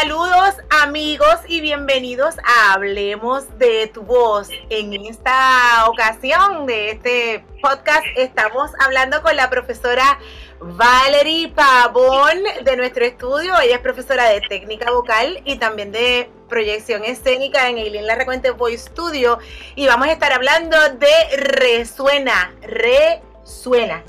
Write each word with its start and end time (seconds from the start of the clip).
Saludos 0.00 0.54
amigos 0.82 1.40
y 1.46 1.60
bienvenidos 1.60 2.34
a 2.38 2.72
Hablemos 2.72 3.58
de 3.58 3.86
tu 3.88 4.00
voz. 4.00 4.48
En 4.70 4.94
esta 4.94 5.84
ocasión 5.88 6.64
de 6.64 6.92
este 6.92 7.44
podcast 7.60 8.06
estamos 8.16 8.70
hablando 8.80 9.20
con 9.20 9.36
la 9.36 9.50
profesora 9.50 10.18
Valerie 10.58 11.48
Pavón 11.48 12.38
de 12.64 12.76
nuestro 12.78 13.04
estudio. 13.04 13.60
Ella 13.60 13.74
es 13.74 13.80
profesora 13.82 14.24
de 14.30 14.40
técnica 14.40 14.90
vocal 14.90 15.42
y 15.44 15.56
también 15.56 15.92
de 15.92 16.30
proyección 16.48 17.04
escénica 17.04 17.68
en 17.68 17.76
Eileen 17.76 18.06
La 18.06 18.14
Recuente 18.14 18.52
Voice 18.52 18.86
Studio. 18.88 19.38
Y 19.74 19.86
vamos 19.86 20.08
a 20.08 20.12
estar 20.12 20.32
hablando 20.32 20.78
de 20.94 21.36
Resuena, 21.36 22.54
Resuena 22.62 24.02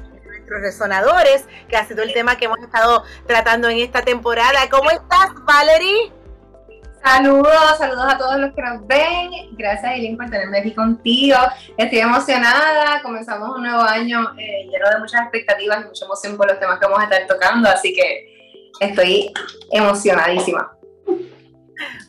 resonadores, 0.59 1.45
que 1.69 1.77
ha 1.77 1.85
sido 1.85 2.03
el 2.03 2.13
tema 2.13 2.35
que 2.37 2.45
hemos 2.45 2.59
estado 2.59 3.03
tratando 3.27 3.69
en 3.69 3.79
esta 3.79 4.01
temporada. 4.01 4.69
¿Cómo 4.69 4.89
estás, 4.89 5.29
Valerie? 5.45 6.11
Saludos, 7.03 7.77
saludos 7.79 8.13
a 8.13 8.17
todos 8.17 8.37
los 8.37 8.53
que 8.53 8.61
nos 8.61 8.85
ven. 8.85 9.31
Gracias, 9.53 9.91
Eileen, 9.93 10.17
por 10.17 10.29
tenerme 10.29 10.59
aquí 10.59 10.73
contigo. 10.73 11.37
Estoy 11.75 11.99
emocionada. 11.99 13.01
Comenzamos 13.01 13.57
un 13.57 13.63
nuevo 13.63 13.81
año 13.81 14.33
eh, 14.37 14.67
lleno 14.69 14.87
de 14.89 14.99
muchas 14.99 15.21
expectativas 15.21 15.81
y 15.81 15.87
mucha 15.87 16.05
emoción 16.05 16.37
por 16.37 16.47
los 16.47 16.59
temas 16.59 16.79
que 16.79 16.85
vamos 16.85 16.99
a 16.99 17.03
estar 17.05 17.25
tocando, 17.25 17.69
así 17.69 17.93
que 17.93 18.61
estoy 18.79 19.33
emocionadísima. 19.71 20.71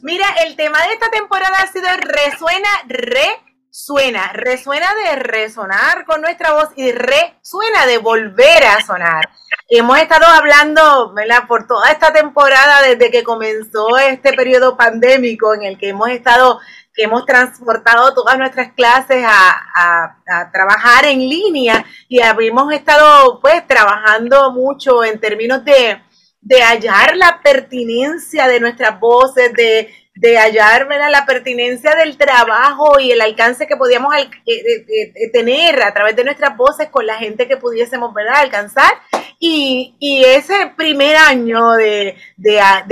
Mira, 0.03 0.27
el 0.45 0.57
tema 0.57 0.79
de 0.83 0.93
esta 0.93 1.11
temporada 1.11 1.57
ha 1.57 1.67
sido 1.69 1.89
Resuena 1.97 2.69
Re 2.87 3.52
suena, 3.73 4.33
resuena 4.35 4.87
de 4.95 5.17
resonar 5.17 6.05
con 6.05 6.21
nuestra 6.21 6.53
voz 6.53 6.69
y 6.77 6.93
resuena 6.93 7.87
de 7.87 7.97
volver 7.97 8.65
a 8.65 8.85
sonar. 8.85 9.31
Hemos 9.67 9.99
estado 9.99 10.27
hablando, 10.27 11.15
¿verdad? 11.15 11.49
Por 11.49 11.67
toda 11.67 11.91
esta 11.91 12.13
temporada 12.13 12.83
desde 12.83 13.11
que 13.11 13.25
comenzó 13.25 13.97
este 13.97 14.35
periodo 14.35 14.77
pandémico 14.77 15.55
en 15.55 15.63
el 15.63 15.79
que 15.79 15.89
hemos 15.89 16.11
estado, 16.11 16.61
que 16.93 17.05
hemos 17.05 17.25
transportado 17.25 18.13
todas 18.13 18.37
nuestras 18.37 18.75
clases 18.75 19.25
a, 19.27 20.19
trabajar 20.53 21.07
en 21.07 21.21
línea 21.21 21.85
y 22.09 22.21
hemos 22.21 22.73
estado 22.75 23.41
pues 23.41 23.67
trabajando 23.67 24.53
mucho 24.53 25.03
en 25.03 25.19
términos 25.19 25.65
de, 25.65 25.99
de 26.43 26.63
hallar 26.63 27.17
la 27.17 27.41
pertinencia 27.43 28.49
de 28.49 28.61
nuestras 28.61 29.01
voces, 29.01 29.53
de 29.55 30.02
de 30.15 30.37
hallar 30.37 30.87
la 31.11 31.25
pertinencia 31.25 31.95
del 31.95 32.19
trabajo 32.19 33.01
y 33.01 33.11
el 33.13 33.21
alcance 33.21 33.67
que 33.67 33.77
podíamos 33.77 34.15
eh, 34.15 34.29
eh, 34.47 35.13
eh, 35.15 35.31
tener 35.33 35.83
a 35.83 35.95
través 35.95 36.15
de 36.15 36.25
nuestras 36.25 36.55
voces 36.57 36.89
con 36.91 37.07
la 37.07 37.17
gente 37.17 37.49
que 37.49 37.57
pudiésemos 37.57 38.13
¿verdad? 38.13 38.41
alcanzar. 38.41 38.93
Y, 39.39 39.97
ese 40.25 40.73
primer 40.77 41.17
año 41.17 41.73
de, 41.73 42.17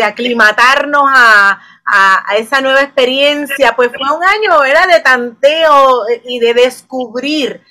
aclimatarnos 0.03 1.05
a, 1.15 1.61
esa 2.37 2.61
nueva 2.61 2.83
experiencia, 2.83 3.75
pues 3.77 3.91
fue 3.91 4.17
un 4.17 4.25
año 4.25 4.61
¿verdad? 4.61 4.89
de 4.89 5.01
tanteo 5.01 6.05
y 6.25 6.39
de 6.39 6.55
descubrir 6.55 7.63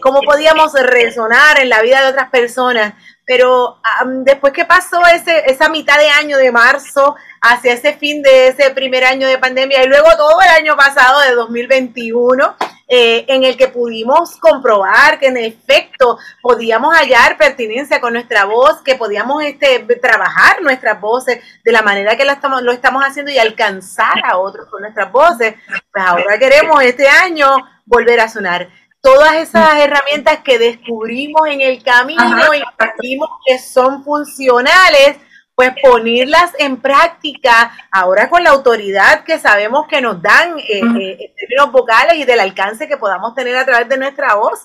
cómo 0.00 0.20
podíamos 0.22 0.72
resonar 0.74 1.60
en 1.60 1.68
la 1.68 1.82
vida 1.82 2.02
de 2.02 2.08
otras 2.08 2.30
personas. 2.30 2.94
Pero 3.24 3.78
después 4.24 4.52
que 4.52 4.64
pasó 4.64 5.00
ese, 5.06 5.44
esa 5.50 5.68
mitad 5.68 5.98
de 5.98 6.08
año 6.08 6.38
de 6.38 6.50
marzo, 6.50 7.16
hacia 7.42 7.72
ese 7.72 7.94
fin 7.94 8.22
de 8.22 8.48
ese 8.48 8.70
primer 8.70 9.04
año 9.04 9.26
de 9.26 9.36
pandemia 9.36 9.82
y 9.82 9.88
luego 9.88 10.08
todo 10.16 10.40
el 10.40 10.48
año 10.48 10.76
pasado 10.76 11.20
de 11.22 11.34
2021, 11.34 12.54
eh, 12.86 13.24
en 13.26 13.42
el 13.42 13.56
que 13.56 13.66
pudimos 13.66 14.36
comprobar 14.36 15.18
que 15.18 15.26
en 15.26 15.38
efecto 15.38 16.18
podíamos 16.40 16.94
hallar 16.94 17.36
pertinencia 17.36 18.00
con 18.00 18.12
nuestra 18.12 18.44
voz, 18.44 18.80
que 18.82 18.94
podíamos 18.94 19.42
este, 19.42 19.80
trabajar 20.00 20.62
nuestras 20.62 21.00
voces 21.00 21.42
de 21.64 21.72
la 21.72 21.82
manera 21.82 22.16
que 22.16 22.24
lo 22.24 22.30
estamos, 22.30 22.62
lo 22.62 22.70
estamos 22.70 23.02
haciendo 23.02 23.32
y 23.32 23.38
alcanzar 23.38 24.24
a 24.24 24.38
otros 24.38 24.68
con 24.68 24.82
nuestras 24.82 25.10
voces, 25.10 25.54
pues 25.66 26.04
ahora 26.04 26.38
queremos 26.38 26.80
este 26.84 27.08
año 27.08 27.56
volver 27.86 28.20
a 28.20 28.28
sonar. 28.28 28.68
Todas 29.00 29.34
esas 29.34 29.80
herramientas 29.80 30.38
que 30.44 30.60
descubrimos 30.60 31.48
en 31.48 31.60
el 31.60 31.82
camino 31.82 32.54
y 32.54 32.62
vimos 33.00 33.28
que 33.44 33.58
son 33.58 34.04
funcionales 34.04 35.16
pues 35.54 35.72
ponerlas 35.82 36.52
en 36.58 36.80
práctica 36.80 37.72
ahora 37.90 38.28
con 38.28 38.42
la 38.42 38.50
autoridad 38.50 39.24
que 39.24 39.38
sabemos 39.38 39.86
que 39.86 40.00
nos 40.00 40.22
dan 40.22 40.58
eh, 40.58 40.80
eh, 40.80 41.16
en 41.20 41.34
términos 41.34 41.72
vocales 41.72 42.14
y 42.16 42.24
del 42.24 42.40
alcance 42.40 42.88
que 42.88 42.96
podamos 42.96 43.34
tener 43.34 43.56
a 43.56 43.64
través 43.64 43.88
de 43.88 43.98
nuestra 43.98 44.34
voz. 44.34 44.60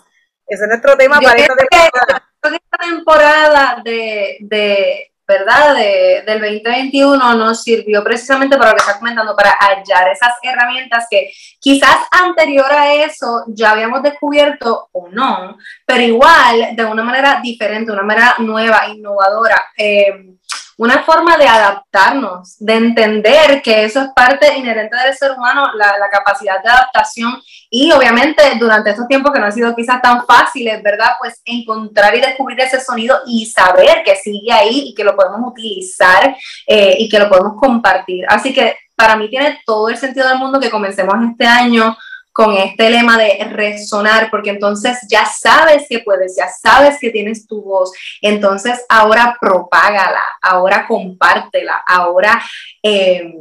Ese 0.45 0.63
es 0.63 0.69
nuestro 0.69 0.95
tema 0.95 1.19
para 1.19 1.39
esta 1.39 1.55
temporada. 1.55 2.23
Esta 2.43 2.77
temporada 2.77 3.81
de, 3.83 4.37
de 4.39 5.11
¿verdad? 5.27 5.75
De, 5.75 6.23
del 6.25 6.39
2021 6.39 7.35
nos 7.35 7.61
sirvió 7.61 8.01
precisamente 8.01 8.57
para 8.57 8.69
lo 8.69 8.77
que 8.77 8.81
estás 8.81 8.97
comentando, 8.97 9.35
para 9.35 9.51
hallar 9.59 10.09
esas 10.09 10.33
herramientas 10.41 11.05
que 11.11 11.29
quizás 11.59 11.97
anterior 12.11 12.71
a 12.71 12.93
eso 12.93 13.43
ya 13.47 13.71
habíamos 13.71 14.01
descubierto 14.03 14.87
o 14.93 15.09
no, 15.09 15.57
pero 15.85 16.01
igual 16.01 16.69
de 16.73 16.85
una 16.85 17.03
manera 17.03 17.41
diferente, 17.43 17.91
una 17.91 18.03
manera 18.03 18.35
nueva, 18.39 18.87
innovadora. 18.87 19.67
Eh, 19.77 20.37
una 20.77 21.03
forma 21.03 21.37
de 21.37 21.47
adaptarnos, 21.47 22.57
de 22.59 22.75
entender 22.75 23.61
que 23.63 23.83
eso 23.83 24.01
es 24.01 24.09
parte 24.15 24.55
inherente 24.55 24.95
del 24.95 25.15
ser 25.15 25.31
humano, 25.31 25.71
la, 25.73 25.95
capacidad 26.11 26.61
de 26.63 26.69
adaptación 26.69 27.41
y 27.69 27.91
obviamente 27.91 28.41
durante 28.59 28.91
estos 28.91 29.07
tiempos 29.07 29.31
que 29.31 29.39
no 29.39 29.45
han 29.45 29.51
sido 29.51 29.75
quizás 29.75 30.01
tan 30.01 30.25
fáciles, 30.25 30.81
¿verdad? 30.81 31.13
Pues 31.19 31.41
encontrar 31.43 32.15
y 32.15 32.21
descubrir 32.21 32.59
ese 32.61 32.79
sonido 32.79 33.19
y 33.25 33.45
saber 33.45 34.03
que 34.05 34.15
sigue 34.15 34.51
ahí 34.51 34.89
y 34.89 34.95
que 34.95 35.03
lo 35.03 35.15
podemos 35.15 35.41
utilizar 35.51 36.35
eh, 36.65 36.95
y 36.99 37.09
que 37.09 37.19
lo 37.19 37.27
podemos 37.27 37.59
compartir. 37.59 38.25
Así 38.29 38.53
que 38.53 38.77
para 38.95 39.15
mí 39.15 39.29
tiene 39.29 39.59
todo 39.65 39.89
el 39.89 39.97
sentido 39.97 40.27
del 40.27 40.39
mundo 40.39 40.59
que 40.59 40.69
comencemos 40.69 41.15
este 41.29 41.45
año 41.45 41.97
con 42.37 42.55
este 42.55 42.91
lema 42.91 43.17
de 43.17 43.35
resonar, 43.49 44.29
porque 44.29 44.51
entonces 44.51 44.99
ya 45.09 45.25
sabes 45.25 45.87
que 45.89 46.01
puedes, 46.01 46.35
ya 46.37 46.47
sabes 46.47 46.99
que 47.01 47.09
tienes 47.09 47.47
tu 47.47 47.63
voz, 47.63 47.91
entonces 48.21 48.85
ahora 48.89 49.35
propágala, 49.41 50.23
ahora 50.43 50.85
compártela, 50.87 51.81
ahora 51.87 52.39
eh, 52.83 53.33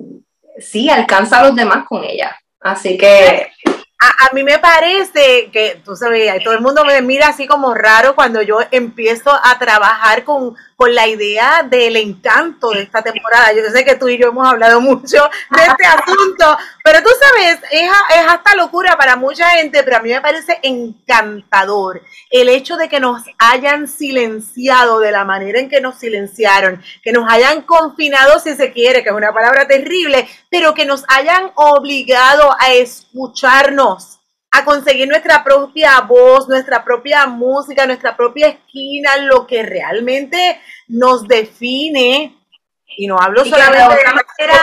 sí, 0.56 0.88
alcanza 0.88 1.40
a 1.40 1.42
los 1.44 1.54
demás 1.54 1.84
con 1.86 2.04
ella. 2.04 2.34
Así 2.58 2.96
que 2.96 3.52
a, 3.98 4.32
mí 4.32 4.42
me 4.42 4.58
parece 4.58 5.50
que, 5.52 5.78
tú 5.84 5.94
sabes, 5.94 6.42
todo 6.42 6.54
el 6.54 6.62
mundo 6.62 6.82
me 6.86 7.02
mira 7.02 7.28
así 7.28 7.46
como 7.46 7.74
raro 7.74 8.14
cuando 8.14 8.40
yo 8.40 8.60
empiezo 8.70 9.30
a 9.30 9.58
trabajar 9.58 10.24
con, 10.24 10.56
con 10.76 10.94
la 10.94 11.08
idea 11.08 11.66
del 11.68 11.96
encanto 11.96 12.70
de 12.70 12.82
esta 12.82 13.02
temporada. 13.02 13.52
Yo 13.52 13.62
sé 13.72 13.84
que 13.84 13.96
tú 13.96 14.08
y 14.08 14.18
yo 14.18 14.28
hemos 14.28 14.46
hablado 14.46 14.80
mucho 14.80 15.28
de 15.50 15.62
este 15.62 15.86
asunto, 15.86 16.58
pero 16.84 17.02
tú 17.02 17.08
sabes, 17.18 17.58
es, 17.70 17.80
es 17.80 18.26
hasta 18.28 18.54
locura 18.54 18.96
para 18.98 19.16
mucha 19.16 19.48
gente, 19.50 19.82
pero 19.82 19.96
a 19.96 20.00
mí 20.00 20.10
me 20.10 20.20
parece 20.20 20.58
encantador 20.62 22.02
el 22.30 22.50
hecho 22.50 22.76
de 22.76 22.90
que 22.90 23.00
nos 23.00 23.22
hayan 23.38 23.88
silenciado 23.88 25.00
de 25.00 25.12
la 25.12 25.24
manera 25.24 25.58
en 25.58 25.70
que 25.70 25.80
nos 25.80 25.98
silenciaron, 25.98 26.82
que 27.02 27.12
nos 27.12 27.30
hayan 27.30 27.62
confinado 27.62 28.38
si 28.38 28.54
se 28.54 28.72
quiere, 28.72 29.02
que 29.02 29.08
es 29.08 29.14
una 29.14 29.32
palabra 29.32 29.66
terrible, 29.66 30.28
pero 30.50 30.74
que 30.74 30.84
nos 30.84 31.04
hayan 31.08 31.52
obligado 31.54 32.54
a 32.58 32.74
escucharnos 32.74 34.15
a 34.56 34.64
conseguir 34.64 35.08
nuestra 35.08 35.44
propia 35.44 36.00
voz, 36.00 36.48
nuestra 36.48 36.84
propia 36.84 37.26
música, 37.26 37.86
nuestra 37.86 38.16
propia 38.16 38.48
esquina, 38.48 39.16
lo 39.18 39.46
que 39.46 39.62
realmente 39.62 40.60
nos 40.88 41.26
define. 41.26 42.36
Y 42.96 43.06
no 43.06 43.18
hablo 43.20 43.44
solamente 43.44 43.96
de 43.96 44.02
la 44.02 44.14
manera 44.14 44.62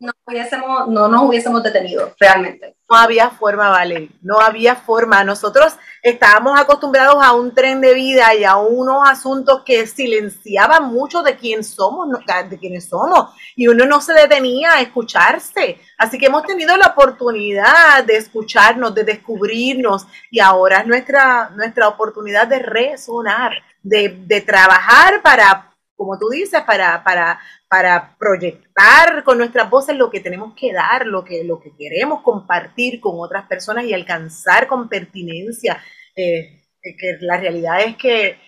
no, 0.00 0.12
hubiésemos, 0.26 0.88
no 0.88 1.08
nos 1.08 1.22
hubiésemos 1.22 1.62
detenido, 1.62 2.14
realmente. 2.18 2.76
No 2.90 2.96
había 2.96 3.30
forma, 3.30 3.70
Vale, 3.70 4.10
no 4.22 4.40
había 4.40 4.76
forma. 4.76 5.24
Nosotros 5.24 5.74
estábamos 6.04 6.60
acostumbrados 6.60 7.16
a 7.24 7.32
un 7.32 7.54
tren 7.54 7.80
de 7.80 7.94
vida 7.94 8.34
y 8.34 8.44
a 8.44 8.56
unos 8.56 9.08
asuntos 9.08 9.62
que 9.64 9.86
silenciaban 9.86 10.92
mucho 10.92 11.22
de 11.22 11.34
quién 11.34 11.64
somos, 11.64 12.06
de 12.50 12.58
quiénes 12.58 12.90
somos, 12.90 13.30
y 13.56 13.68
uno 13.68 13.86
no 13.86 14.02
se 14.02 14.12
detenía 14.12 14.74
a 14.74 14.80
escucharse. 14.82 15.80
Así 15.96 16.18
que 16.18 16.26
hemos 16.26 16.44
tenido 16.44 16.76
la 16.76 16.88
oportunidad 16.88 18.04
de 18.04 18.18
escucharnos, 18.18 18.94
de 18.94 19.04
descubrirnos, 19.04 20.06
y 20.30 20.40
ahora 20.40 20.80
es 20.80 20.86
nuestra, 20.86 21.48
nuestra 21.56 21.88
oportunidad 21.88 22.48
de 22.48 22.58
resonar, 22.58 23.52
de, 23.82 24.14
de 24.26 24.42
trabajar 24.42 25.22
para 25.22 25.70
como 25.96 26.18
tú 26.18 26.28
dices, 26.28 26.60
para, 26.62 27.02
para, 27.04 27.40
para 27.74 28.14
proyectar 28.20 29.24
con 29.24 29.36
nuestras 29.36 29.68
voces 29.68 29.96
lo 29.96 30.08
que 30.08 30.20
tenemos 30.20 30.54
que 30.54 30.72
dar, 30.72 31.08
lo 31.08 31.24
que, 31.24 31.42
lo 31.42 31.58
que 31.58 31.72
queremos 31.76 32.22
compartir 32.22 33.00
con 33.00 33.14
otras 33.16 33.48
personas 33.48 33.84
y 33.84 33.92
alcanzar 33.92 34.68
con 34.68 34.88
pertinencia. 34.88 35.82
Eh, 36.14 36.62
que 36.80 37.16
la 37.20 37.36
realidad 37.36 37.80
es 37.80 37.96
que, 37.96 38.38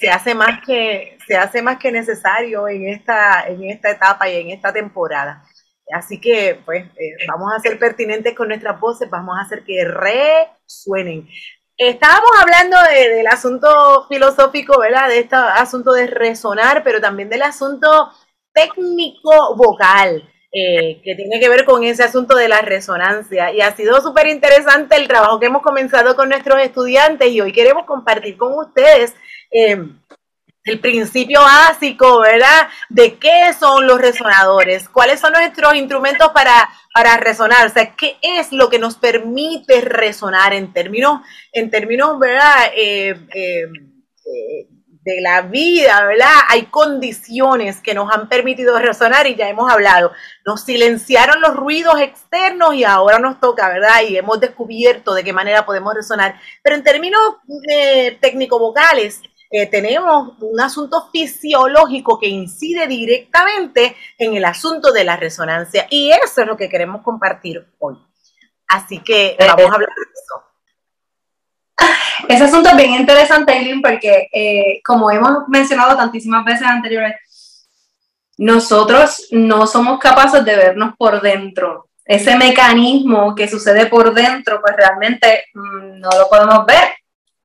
se 0.00 0.10
hace 0.10 0.34
más 0.34 0.64
que 0.66 1.16
se 1.26 1.36
hace 1.36 1.60
más 1.62 1.78
que 1.78 1.92
necesario 1.92 2.68
en 2.68 2.88
esta 2.88 3.46
en 3.48 3.64
esta 3.64 3.90
etapa 3.90 4.28
y 4.28 4.36
en 4.36 4.50
esta 4.50 4.72
temporada 4.72 5.42
así 5.92 6.20
que 6.20 6.60
pues 6.64 6.84
eh, 6.84 7.16
vamos 7.26 7.52
a 7.52 7.58
ser 7.58 7.80
pertinentes 7.80 8.32
con 8.34 8.46
nuestras 8.46 8.78
voces 8.78 9.10
vamos 9.10 9.36
a 9.36 9.42
hacer 9.42 9.64
que 9.64 9.84
resuenen 9.84 11.28
Estábamos 11.78 12.30
hablando 12.40 12.76
del 12.82 13.26
asunto 13.26 14.06
filosófico, 14.08 14.78
¿verdad? 14.78 15.08
De 15.08 15.20
este 15.20 15.34
asunto 15.34 15.92
de 15.92 16.06
resonar, 16.06 16.84
pero 16.84 17.00
también 17.00 17.28
del 17.28 17.42
asunto 17.42 18.12
técnico 18.52 19.56
vocal. 19.56 20.28
Eh, 20.54 21.00
que 21.02 21.14
tiene 21.14 21.40
que 21.40 21.48
ver 21.48 21.64
con 21.64 21.82
ese 21.82 22.02
asunto 22.02 22.36
de 22.36 22.46
la 22.46 22.60
resonancia. 22.60 23.50
Y 23.54 23.62
ha 23.62 23.74
sido 23.74 24.02
súper 24.02 24.26
interesante 24.26 24.96
el 24.96 25.08
trabajo 25.08 25.40
que 25.40 25.46
hemos 25.46 25.62
comenzado 25.62 26.14
con 26.14 26.28
nuestros 26.28 26.60
estudiantes 26.60 27.30
y 27.32 27.40
hoy 27.40 27.52
queremos 27.52 27.86
compartir 27.86 28.36
con 28.36 28.52
ustedes 28.58 29.14
eh, 29.50 29.78
el 30.64 30.80
principio 30.80 31.40
básico, 31.40 32.20
¿verdad? 32.20 32.68
De 32.90 33.14
qué 33.14 33.54
son 33.58 33.86
los 33.86 33.98
resonadores, 33.98 34.90
cuáles 34.90 35.20
son 35.20 35.32
nuestros 35.32 35.74
instrumentos 35.74 36.28
para, 36.34 36.68
para 36.92 37.16
resonar, 37.16 37.66
o 37.66 37.70
sea, 37.70 37.94
qué 37.96 38.18
es 38.20 38.52
lo 38.52 38.68
que 38.68 38.78
nos 38.78 38.96
permite 38.96 39.80
resonar 39.80 40.52
en 40.52 40.74
términos, 40.74 41.22
en 41.52 41.70
términos, 41.70 42.18
¿verdad? 42.18 42.70
Eh, 42.76 43.14
de 45.04 45.20
la 45.20 45.42
vida, 45.42 46.04
¿verdad? 46.06 46.32
Hay 46.48 46.66
condiciones 46.66 47.80
que 47.80 47.94
nos 47.94 48.12
han 48.12 48.28
permitido 48.28 48.78
resonar 48.78 49.26
y 49.26 49.34
ya 49.34 49.48
hemos 49.48 49.70
hablado. 49.70 50.12
Nos 50.46 50.62
silenciaron 50.62 51.40
los 51.40 51.56
ruidos 51.56 52.00
externos 52.00 52.74
y 52.74 52.84
ahora 52.84 53.18
nos 53.18 53.40
toca, 53.40 53.68
¿verdad? 53.68 54.02
Y 54.08 54.16
hemos 54.16 54.38
descubierto 54.40 55.14
de 55.14 55.24
qué 55.24 55.32
manera 55.32 55.66
podemos 55.66 55.94
resonar. 55.94 56.40
Pero 56.62 56.76
en 56.76 56.84
términos 56.84 57.20
eh, 57.68 58.16
técnico-vocales, 58.20 59.20
eh, 59.50 59.66
tenemos 59.66 60.34
un 60.40 60.60
asunto 60.60 61.10
fisiológico 61.12 62.18
que 62.18 62.28
incide 62.28 62.86
directamente 62.86 63.94
en 64.16 64.34
el 64.34 64.44
asunto 64.46 64.92
de 64.92 65.04
la 65.04 65.16
resonancia 65.16 65.86
y 65.90 66.10
eso 66.10 66.40
es 66.40 66.46
lo 66.46 66.56
que 66.56 66.70
queremos 66.70 67.02
compartir 67.02 67.66
hoy. 67.78 67.98
Así 68.66 69.00
que 69.00 69.36
eh, 69.38 69.46
vamos 69.46 69.70
a 69.70 69.74
hablar 69.74 69.90
de 69.90 70.02
eso. 70.14 70.51
Ese 72.28 72.44
asunto 72.44 72.70
es 72.70 72.76
bien 72.76 72.92
interesante, 72.92 73.52
Eileen, 73.52 73.82
porque 73.82 74.28
eh, 74.32 74.80
como 74.84 75.10
hemos 75.10 75.48
mencionado 75.48 75.96
tantísimas 75.96 76.44
veces 76.44 76.66
anteriores, 76.66 77.16
nosotros 78.38 79.28
no 79.30 79.66
somos 79.66 79.98
capaces 79.98 80.44
de 80.44 80.56
vernos 80.56 80.94
por 80.96 81.20
dentro. 81.20 81.88
Ese 82.04 82.36
mecanismo 82.36 83.34
que 83.34 83.48
sucede 83.48 83.86
por 83.86 84.12
dentro, 84.12 84.60
pues 84.60 84.74
realmente 84.76 85.44
mm, 85.54 86.00
no 86.00 86.10
lo 86.18 86.28
podemos 86.28 86.66
ver. 86.66 86.94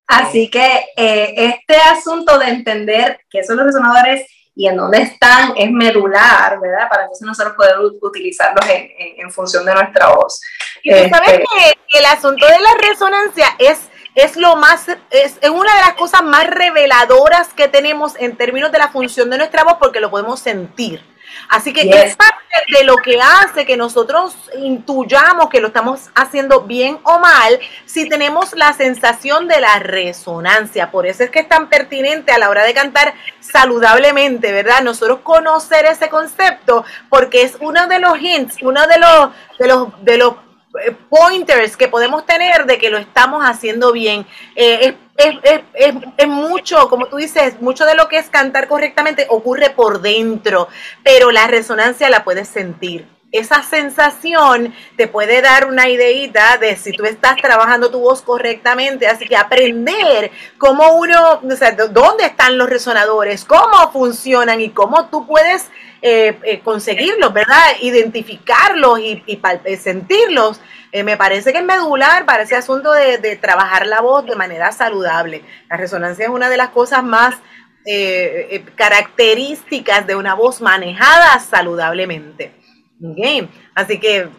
Así 0.08 0.50
que 0.50 0.86
eh, 0.96 1.34
este 1.36 1.76
asunto 1.76 2.40
de 2.40 2.48
entender 2.48 3.20
qué 3.30 3.44
son 3.44 3.58
los 3.58 3.68
resonadores 3.68 4.26
y 4.56 4.68
en 4.68 4.78
dónde 4.78 5.02
están 5.04 5.54
es 5.56 5.70
medular, 5.70 6.60
¿verdad? 6.60 6.90
Para 6.90 7.04
entonces 7.04 7.28
nosotros 7.28 7.56
poder 7.56 7.76
utilizarlos 8.02 8.66
en, 8.68 9.30
función 9.32 9.64
de 9.66 9.74
nuestra 9.74 10.08
voz. 10.16 10.42
Y 10.82 10.92
sabes 10.92 11.30
este, 11.30 11.44
que 11.90 12.00
el 12.00 12.06
asunto 12.06 12.46
de 12.48 12.60
la 12.60 12.90
resonancia 12.90 13.48
es 13.60 13.78
es 14.18 14.36
lo 14.36 14.56
más, 14.56 14.88
es, 15.12 15.38
una 15.44 15.76
de 15.76 15.82
las 15.82 15.94
cosas 15.94 16.24
más 16.24 16.48
reveladoras 16.48 17.50
que 17.50 17.68
tenemos 17.68 18.14
en 18.18 18.36
términos 18.36 18.72
de 18.72 18.80
la 18.80 18.88
función 18.88 19.30
de 19.30 19.38
nuestra 19.38 19.64
voz 19.64 19.76
porque 19.80 20.00
lo 20.00 20.10
podemos 20.10 20.40
sentir. 20.40 21.06
Así 21.50 21.72
que 21.72 21.82
es 21.82 22.16
parte 22.16 22.44
de 22.76 22.84
lo 22.84 22.98
que 22.98 23.22
hace 23.22 23.68
que 23.68 23.78
nosotros 23.78 24.36
intuyamos 24.58 25.50
que 25.50 25.62
lo 25.62 25.68
estamos 25.68 26.10
haciendo 26.16 26.62
bien 26.62 26.98
o 27.04 27.20
mal 27.20 27.60
si 27.86 28.10
tenemos 28.10 28.54
la 28.56 28.74
sensación 28.74 29.48
de 29.48 29.62
la 29.62 29.78
resonancia. 29.78 30.90
Por 30.90 31.06
eso 31.06 31.24
es 31.24 31.30
que 31.30 31.42
es 31.42 31.48
tan 31.48 31.70
pertinente 31.70 32.32
a 32.32 32.40
la 32.40 32.50
hora 32.50 32.64
de 32.64 32.74
cantar 32.74 33.14
saludablemente, 33.40 34.52
¿verdad? 34.52 34.82
Nosotros 34.82 35.20
conocer 35.22 35.86
ese 35.86 36.10
concepto 36.10 36.84
porque 37.10 37.44
es 37.44 37.56
uno 37.60 37.86
de 37.86 38.00
los 38.00 38.20
hints, 38.20 38.58
uno 38.64 38.88
de 38.88 38.98
los, 38.98 39.30
de 39.60 39.68
los, 39.68 40.04
de 40.04 40.18
los 40.18 40.47
pointers 41.10 41.78
que 41.78 41.88
podemos 41.88 42.26
tener 42.26 42.66
de 42.66 42.78
que 42.78 42.90
lo 42.90 42.98
estamos 42.98 43.44
haciendo 43.44 43.92
bien. 43.92 44.26
Eh, 44.56 44.96
es, 45.18 46.28
mucho, 46.28 46.90
como 46.90 47.08
tú 47.08 47.18
dices, 47.18 47.60
mucho 47.62 47.86
de 47.86 47.96
lo 47.96 48.08
que 48.08 48.18
es 48.18 48.30
cantar 48.30 48.68
correctamente 48.68 49.26
ocurre 49.30 49.72
por 49.72 50.02
dentro, 50.02 50.68
pero 51.04 51.32
la 51.32 51.48
resonancia 51.48 52.10
la 52.10 52.24
puedes 52.24 52.48
sentir. 52.48 53.08
Esa 53.32 53.62
sensación 53.62 54.74
te 54.96 55.08
puede 55.08 55.42
dar 55.42 55.68
una 55.68 55.90
ideita 55.90 56.58
de 56.58 56.78
si 56.78 56.94
tú 56.94 57.04
estás 57.04 57.36
trabajando 57.36 57.92
tu 57.92 58.00
voz 58.00 58.22
correctamente. 58.22 59.06
Así 59.06 59.28
que 59.28 59.36
aprender 59.36 60.32
cómo 60.58 60.96
uno, 60.96 61.42
o 61.44 61.56
sea, 61.58 61.72
dónde 61.72 62.26
están 62.26 62.58
los 62.58 62.70
resonadores, 62.70 63.44
cómo 63.44 63.92
funcionan 63.92 64.62
y 64.62 64.70
cómo 64.70 65.10
tú 65.10 65.28
puedes 65.28 65.70
eh, 66.02 66.38
eh, 66.44 66.60
conseguirlos, 66.60 67.34
¿verdad? 67.34 67.64
Identificarlos 67.82 69.00
y, 69.00 69.40
sentirlos. 69.78 70.62
Eh, 70.92 71.04
me 71.04 71.18
parece 71.18 71.52
que 71.52 71.60
es 71.60 71.66
medular 71.66 72.26
para 72.26 72.44
ese 72.44 72.56
asunto 72.56 72.92
de, 72.92 73.36
trabajar 73.38 73.88
la 73.88 74.02
voz 74.02 74.26
de 74.26 74.36
manera 74.36 74.72
saludable. 74.72 75.44
La 75.70 75.78
resonancia 75.78 76.26
es 76.26 76.32
una 76.32 76.50
de 76.50 76.58
las 76.58 76.70
cosas 76.70 77.04
más 77.04 77.36
características 78.76 80.06
de 80.06 80.16
una 80.18 80.34
voz 80.34 80.60
manejada 80.60 81.40
saludablemente. 81.40 82.52
Así 83.74 83.98
que 83.98 84.30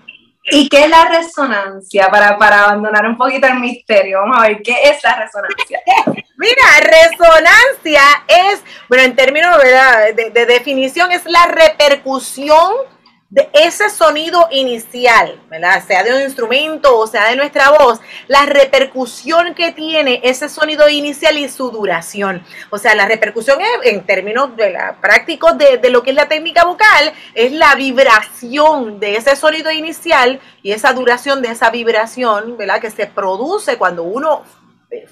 ¿Y 0.50 0.68
qué 0.68 0.84
es 0.84 0.90
la 0.90 1.04
resonancia? 1.06 2.08
Para, 2.10 2.38
para, 2.38 2.64
abandonar 2.64 3.06
un 3.06 3.16
poquito 3.16 3.46
el 3.46 3.60
misterio, 3.60 4.20
vamos 4.20 4.38
a 4.38 4.48
ver, 4.48 4.62
¿qué 4.62 4.76
es 4.84 5.02
la 5.02 5.16
resonancia? 5.16 5.80
Mira, 6.36 6.62
resonancia 6.80 8.02
es, 8.26 8.62
bueno, 8.88 9.04
en 9.04 9.16
términos 9.16 9.56
De, 9.62 10.30
de 10.30 10.46
definición, 10.46 11.12
es 11.12 11.24
la 11.26 11.46
repercusión 11.46 12.72
de 13.30 13.50
ese 13.52 13.90
sonido 13.90 14.48
inicial, 14.50 15.38
¿verdad? 15.50 15.84
Sea 15.86 16.02
de 16.02 16.14
un 16.14 16.22
instrumento 16.22 16.96
o 16.96 17.06
sea 17.06 17.28
de 17.28 17.36
nuestra 17.36 17.70
voz, 17.70 18.00
la 18.26 18.46
repercusión 18.46 19.54
que 19.54 19.72
tiene 19.72 20.20
ese 20.24 20.48
sonido 20.48 20.88
inicial 20.88 21.36
y 21.36 21.48
su 21.48 21.70
duración. 21.70 22.42
O 22.70 22.78
sea, 22.78 22.94
la 22.94 23.06
repercusión 23.06 23.60
es, 23.60 23.92
en 23.92 24.06
términos 24.06 24.56
de 24.56 24.70
la, 24.70 24.98
prácticos 25.00 25.58
de, 25.58 25.76
de 25.76 25.90
lo 25.90 26.02
que 26.02 26.10
es 26.10 26.16
la 26.16 26.28
técnica 26.28 26.64
vocal, 26.64 27.12
es 27.34 27.52
la 27.52 27.74
vibración 27.74 28.98
de 28.98 29.16
ese 29.16 29.36
sonido 29.36 29.70
inicial 29.70 30.40
y 30.62 30.72
esa 30.72 30.94
duración 30.94 31.42
de 31.42 31.48
esa 31.48 31.68
vibración, 31.68 32.56
¿verdad? 32.56 32.80
Que 32.80 32.90
se 32.90 33.06
produce 33.06 33.76
cuando 33.76 34.04
uno 34.04 34.44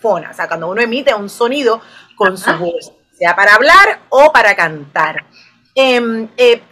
fona, 0.01 0.31
o 0.31 0.35
sea, 0.35 0.49
cuando 0.49 0.69
uno 0.69 0.81
emite 0.81 1.15
un 1.15 1.29
sonido 1.29 1.83
con 2.15 2.39
su 2.39 2.51
voz, 2.57 2.93
sea 3.19 3.37
para 3.37 3.55
hablar 3.55 4.01
o 4.09 4.33
para 4.33 4.57
cantar. 4.57 5.27
Em, 5.75 6.29
eh, 6.39 6.63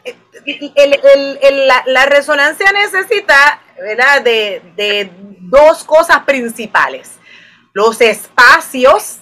la, 1.86 2.06
resonancia 2.06 2.72
necesita 2.72 3.62
¿verdad? 3.78 4.22
De, 4.22 5.10
dos 5.40 5.84
cosas 5.84 6.20
principales. 6.20 7.19
Los 7.72 8.00
espacios 8.00 9.19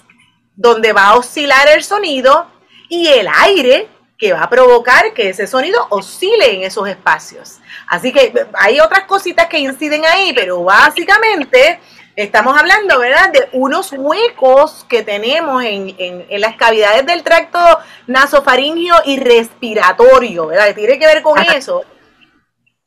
donde 0.55 0.93
va 0.93 1.09
a 1.09 1.17
oscilar 1.17 1.69
el 1.69 1.83
sonido 1.83 2.47
y 2.89 3.09
el 3.09 3.27
aire 3.41 3.89
que 4.19 4.33
va 4.33 4.43
a 4.43 4.51
provocar 4.51 5.13
que 5.15 5.31
ese 5.31 5.47
sonido 5.47 5.87
oscile 5.91 6.55
en 6.55 6.63
esos 6.63 6.89
espacios. 6.89 7.59
Así 7.89 8.13
que 8.13 8.47
hay 8.55 8.79
otras 8.79 9.05
cositas 9.05 9.49
que 9.49 9.59
inciden 9.59 10.05
ahí, 10.05 10.33
pero 10.33 10.63
básicamente 10.63 11.81
Estamos 12.15 12.59
hablando, 12.59 12.99
¿verdad?, 12.99 13.31
de 13.33 13.49
unos 13.53 13.93
huecos 13.93 14.85
que 14.89 15.03
tenemos 15.03 15.65
en, 15.65 16.27
las 16.41 16.57
cavidades 16.57 17.07
del 17.07 17.23
tracto 17.23 17.59
nasofaringio 18.07 18.95
y 19.07 19.19
respiratorio, 19.19 20.49
¿verdad? 20.49 20.67
Que 20.67 20.75
tiene 20.75 20.99
que 20.99 21.07
ver 21.07 21.23
con 21.23 21.39
eso. 21.39 21.85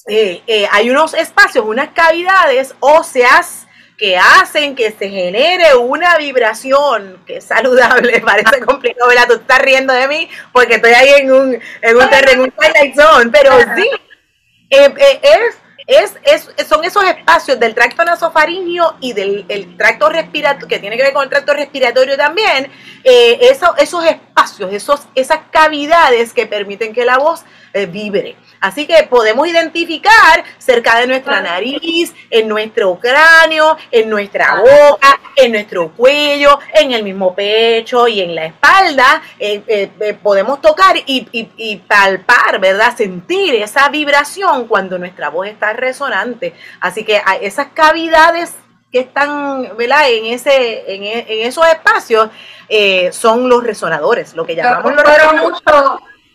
Eh, 0.08 0.44
eh, 0.46 0.68
hay 0.72 0.92
unos 0.92 1.16
espacios, 1.16 1.66
unas 1.66 1.90
cavidades 1.90 2.76
óseas 2.80 3.66
que 3.98 4.18
hacen 4.18 4.76
que 4.76 4.92
se 4.92 5.10
genere 5.10 5.74
una 5.76 6.18
vibración 6.18 7.24
que 7.26 7.38
es 7.38 7.46
saludable, 7.46 8.20
parece 8.26 8.60
complicado, 8.60 9.10
¿verdad? 9.10 9.28
Tú 9.28 9.36
estás 9.36 9.60
riendo 9.60 9.94
de 9.94 10.08
mí 10.08 10.30
porque 10.52 10.76
estoy 10.76 10.92
ahí 10.92 11.22
en 11.22 11.32
un, 11.32 11.60
en 11.82 11.98
un 11.98 12.10
terreno, 12.10 12.32
en 12.32 12.40
un 12.42 12.52
twilight 12.52 12.96
zone, 12.96 13.32
pero 13.32 13.58
sí, 13.76 13.90
eh, 14.70 15.20
es 15.24 15.56
es, 15.88 16.18
son 16.68 16.84
esos 16.84 17.04
espacios 17.04 17.60
del 17.60 17.76
tracto 17.76 18.04
nasofaringio 18.04 18.96
y 19.02 19.14
del 19.14 19.78
tracto 19.78 20.10
respiratorio, 20.10 20.68
que 20.68 20.80
tiene 20.80 20.98
que 20.98 21.04
ver 21.04 21.14
con 21.14 21.24
el 21.24 21.30
tracto 21.30 21.54
respiratorio 21.54 22.18
también, 22.18 22.72
eh, 23.04 23.38
esos 23.78 24.04
espacios, 24.06 24.74
esos, 24.74 25.08
esas 25.14 25.40
cavidades 25.52 26.34
que 26.34 26.48
permiten 26.48 26.94
que 26.94 27.06
la 27.06 27.18
voz 27.18 27.44
eh, 27.78 27.86
vibre. 27.86 28.38
Así 28.62 28.88
que 28.88 29.04
podemos 29.04 29.48
identificar 29.48 30.44
cerca 30.58 30.98
de 31.00 31.08
nuestra 31.08 31.42
nariz, 31.42 32.16
en 32.30 32.48
nuestro 32.48 32.98
cráneo, 32.98 33.78
en 33.92 34.10
nuestra 34.10 34.62
boca, 34.62 35.20
en 35.36 35.52
nuestro 35.52 35.92
cuello, 35.92 36.58
en 36.74 36.94
el 36.94 37.04
mismo 37.04 37.36
pecho 37.36 38.08
y 38.08 38.22
en 38.22 38.34
la 38.34 38.46
espalda. 38.46 39.22
Eh, 39.38 40.16
podemos 40.24 40.62
tocar 40.62 40.96
y, 41.06 41.76
palpar, 41.88 42.60
¿verdad? 42.60 42.96
Sentir 42.96 43.56
esa 43.56 43.90
vibración 43.90 44.68
cuando 44.68 44.98
nuestra 44.98 45.30
voz 45.30 45.48
está 45.48 45.74
resonante. 45.76 46.54
Así 46.80 47.04
que 47.04 47.22
esas 47.42 47.68
cavidades 47.74 48.56
que 48.92 49.00
están 49.00 49.76
¿verdad? 49.78 50.10
En, 50.10 50.26
ese, 50.26 50.94
en, 50.94 51.04
esos 51.46 51.68
espacios 51.68 52.30
son 53.12 53.50
los 53.50 53.64
resonadores, 53.64 54.36
lo 54.36 54.46
que 54.46 54.56
llamamos 54.56 54.96
los 54.96 55.04
resonadores 55.04 55.62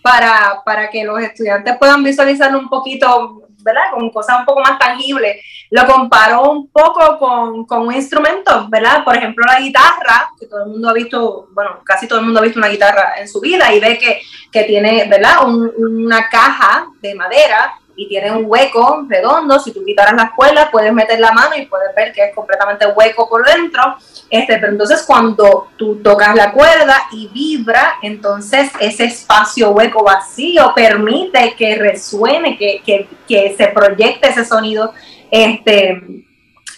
para, 0.02 0.62
para 0.64 0.90
que 0.90 1.04
los 1.04 1.20
estudiantes 1.20 1.76
puedan 1.78 2.02
visualizarlo 2.02 2.58
un 2.58 2.68
poquito 2.68 3.50
¿verdad? 3.62 3.90
Con 3.92 4.10
cosas 4.10 4.38
un 4.40 4.44
poco 4.44 4.60
más 4.60 4.78
tangibles. 4.78 5.44
Lo 5.70 5.86
comparó 5.86 6.50
un 6.50 6.68
poco 6.68 7.18
con, 7.18 7.64
con, 7.66 7.86
un 7.86 7.94
instrumento, 7.94 8.66
¿verdad? 8.68 9.04
Por 9.04 9.16
ejemplo, 9.16 9.44
la 9.46 9.60
guitarra, 9.60 10.30
que 10.38 10.46
todo 10.46 10.64
el 10.64 10.70
mundo 10.70 10.88
ha 10.88 10.92
visto, 10.92 11.48
bueno, 11.52 11.80
casi 11.84 12.08
todo 12.08 12.18
el 12.18 12.24
mundo 12.24 12.40
ha 12.40 12.42
visto 12.42 12.58
una 12.58 12.68
guitarra 12.68 13.14
en 13.18 13.28
su 13.28 13.40
vida 13.40 13.72
y 13.72 13.80
ve 13.80 13.98
que, 13.98 14.20
que 14.50 14.64
tiene, 14.64 15.06
¿verdad? 15.08 15.46
una 15.46 16.28
caja 16.28 16.86
de 17.00 17.14
madera 17.14 17.79
y 18.00 18.08
tiene 18.08 18.30
un 18.30 18.44
hueco 18.46 19.04
redondo. 19.06 19.60
Si 19.60 19.72
tú 19.72 19.84
quitaras 19.84 20.14
las 20.14 20.32
cuerdas, 20.32 20.70
puedes 20.72 20.90
meter 20.90 21.20
la 21.20 21.32
mano 21.32 21.54
y 21.54 21.66
puedes 21.66 21.94
ver 21.94 22.14
que 22.14 22.24
es 22.24 22.34
completamente 22.34 22.86
hueco 22.86 23.28
por 23.28 23.44
dentro. 23.44 23.98
Este, 24.30 24.56
pero 24.56 24.72
entonces 24.72 25.04
cuando 25.06 25.68
tú 25.76 25.96
tocas 25.96 26.34
la 26.34 26.50
cuerda 26.52 27.08
y 27.12 27.28
vibra, 27.28 27.98
entonces 28.00 28.70
ese 28.80 29.04
espacio 29.04 29.72
hueco 29.72 30.02
vacío 30.02 30.72
permite 30.74 31.54
que 31.58 31.76
resuene, 31.76 32.56
que, 32.56 32.80
que, 32.86 33.06
que 33.28 33.54
se 33.54 33.66
proyecte 33.66 34.30
ese 34.30 34.46
sonido. 34.46 34.94
Este, 35.30 36.00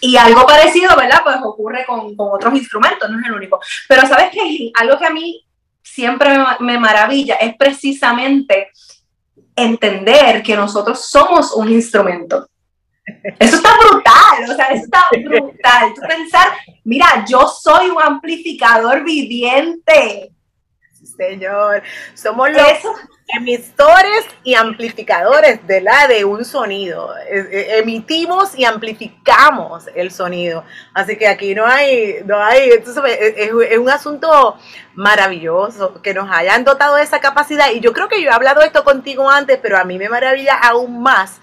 y 0.01 0.17
algo 0.17 0.45
parecido, 0.45 0.93
¿verdad? 0.97 1.21
Pues 1.23 1.37
ocurre 1.41 1.85
con, 1.85 2.17
con, 2.17 2.33
otros 2.33 2.53
instrumentos, 2.53 3.09
no 3.09 3.17
es 3.17 3.25
el 3.27 3.31
único. 3.31 3.61
Pero 3.87 4.05
sabes 4.07 4.29
que 4.31 4.71
algo 4.77 4.99
que 4.99 5.05
a 5.05 5.11
mí 5.11 5.45
siempre 5.81 6.37
me, 6.37 6.45
me 6.59 6.77
maravilla 6.77 7.35
es 7.35 7.55
precisamente 7.55 8.71
entender 9.55 10.41
que 10.43 10.55
nosotros 10.55 11.09
somos 11.09 11.53
un 11.53 11.69
instrumento. 11.71 12.47
Eso 13.39 13.57
está 13.57 13.69
brutal, 13.77 14.49
o 14.49 14.55
sea, 14.55 14.65
eso 14.67 14.85
está 14.85 15.05
brutal. 15.11 15.93
Tú 15.93 16.01
pensar, 16.07 16.47
mira, 16.83 17.25
yo 17.27 17.47
soy 17.47 17.89
un 17.89 18.01
amplificador 18.01 19.03
viviente. 19.03 20.31
señor, 21.17 21.83
somos 22.13 22.49
los 22.51 22.61
emisores 23.33 24.25
y 24.43 24.55
amplificadores 24.55 25.65
de 25.67 25.81
la 25.81 26.07
de 26.07 26.25
un 26.25 26.45
sonido. 26.45 27.15
E, 27.29 27.39
e, 27.39 27.77
emitimos 27.79 28.57
y 28.57 28.65
amplificamos 28.65 29.85
el 29.95 30.11
sonido. 30.11 30.63
Así 30.93 31.17
que 31.17 31.27
aquí 31.27 31.55
no 31.55 31.65
hay, 31.65 32.17
no 32.25 32.41
hay, 32.43 32.69
es, 32.69 32.87
es 32.87 33.77
un 33.77 33.89
asunto 33.89 34.57
maravilloso 34.95 36.01
que 36.01 36.13
nos 36.13 36.29
hayan 36.31 36.63
dotado 36.63 36.95
de 36.95 37.03
esa 37.03 37.19
capacidad. 37.19 37.71
Y 37.71 37.79
yo 37.79 37.93
creo 37.93 38.07
que 38.07 38.21
yo 38.21 38.29
he 38.29 38.33
hablado 38.33 38.61
esto 38.61 38.83
contigo 38.83 39.29
antes, 39.29 39.59
pero 39.61 39.77
a 39.77 39.83
mí 39.83 39.97
me 39.97 40.09
maravilla 40.09 40.55
aún 40.55 41.01
más 41.01 41.41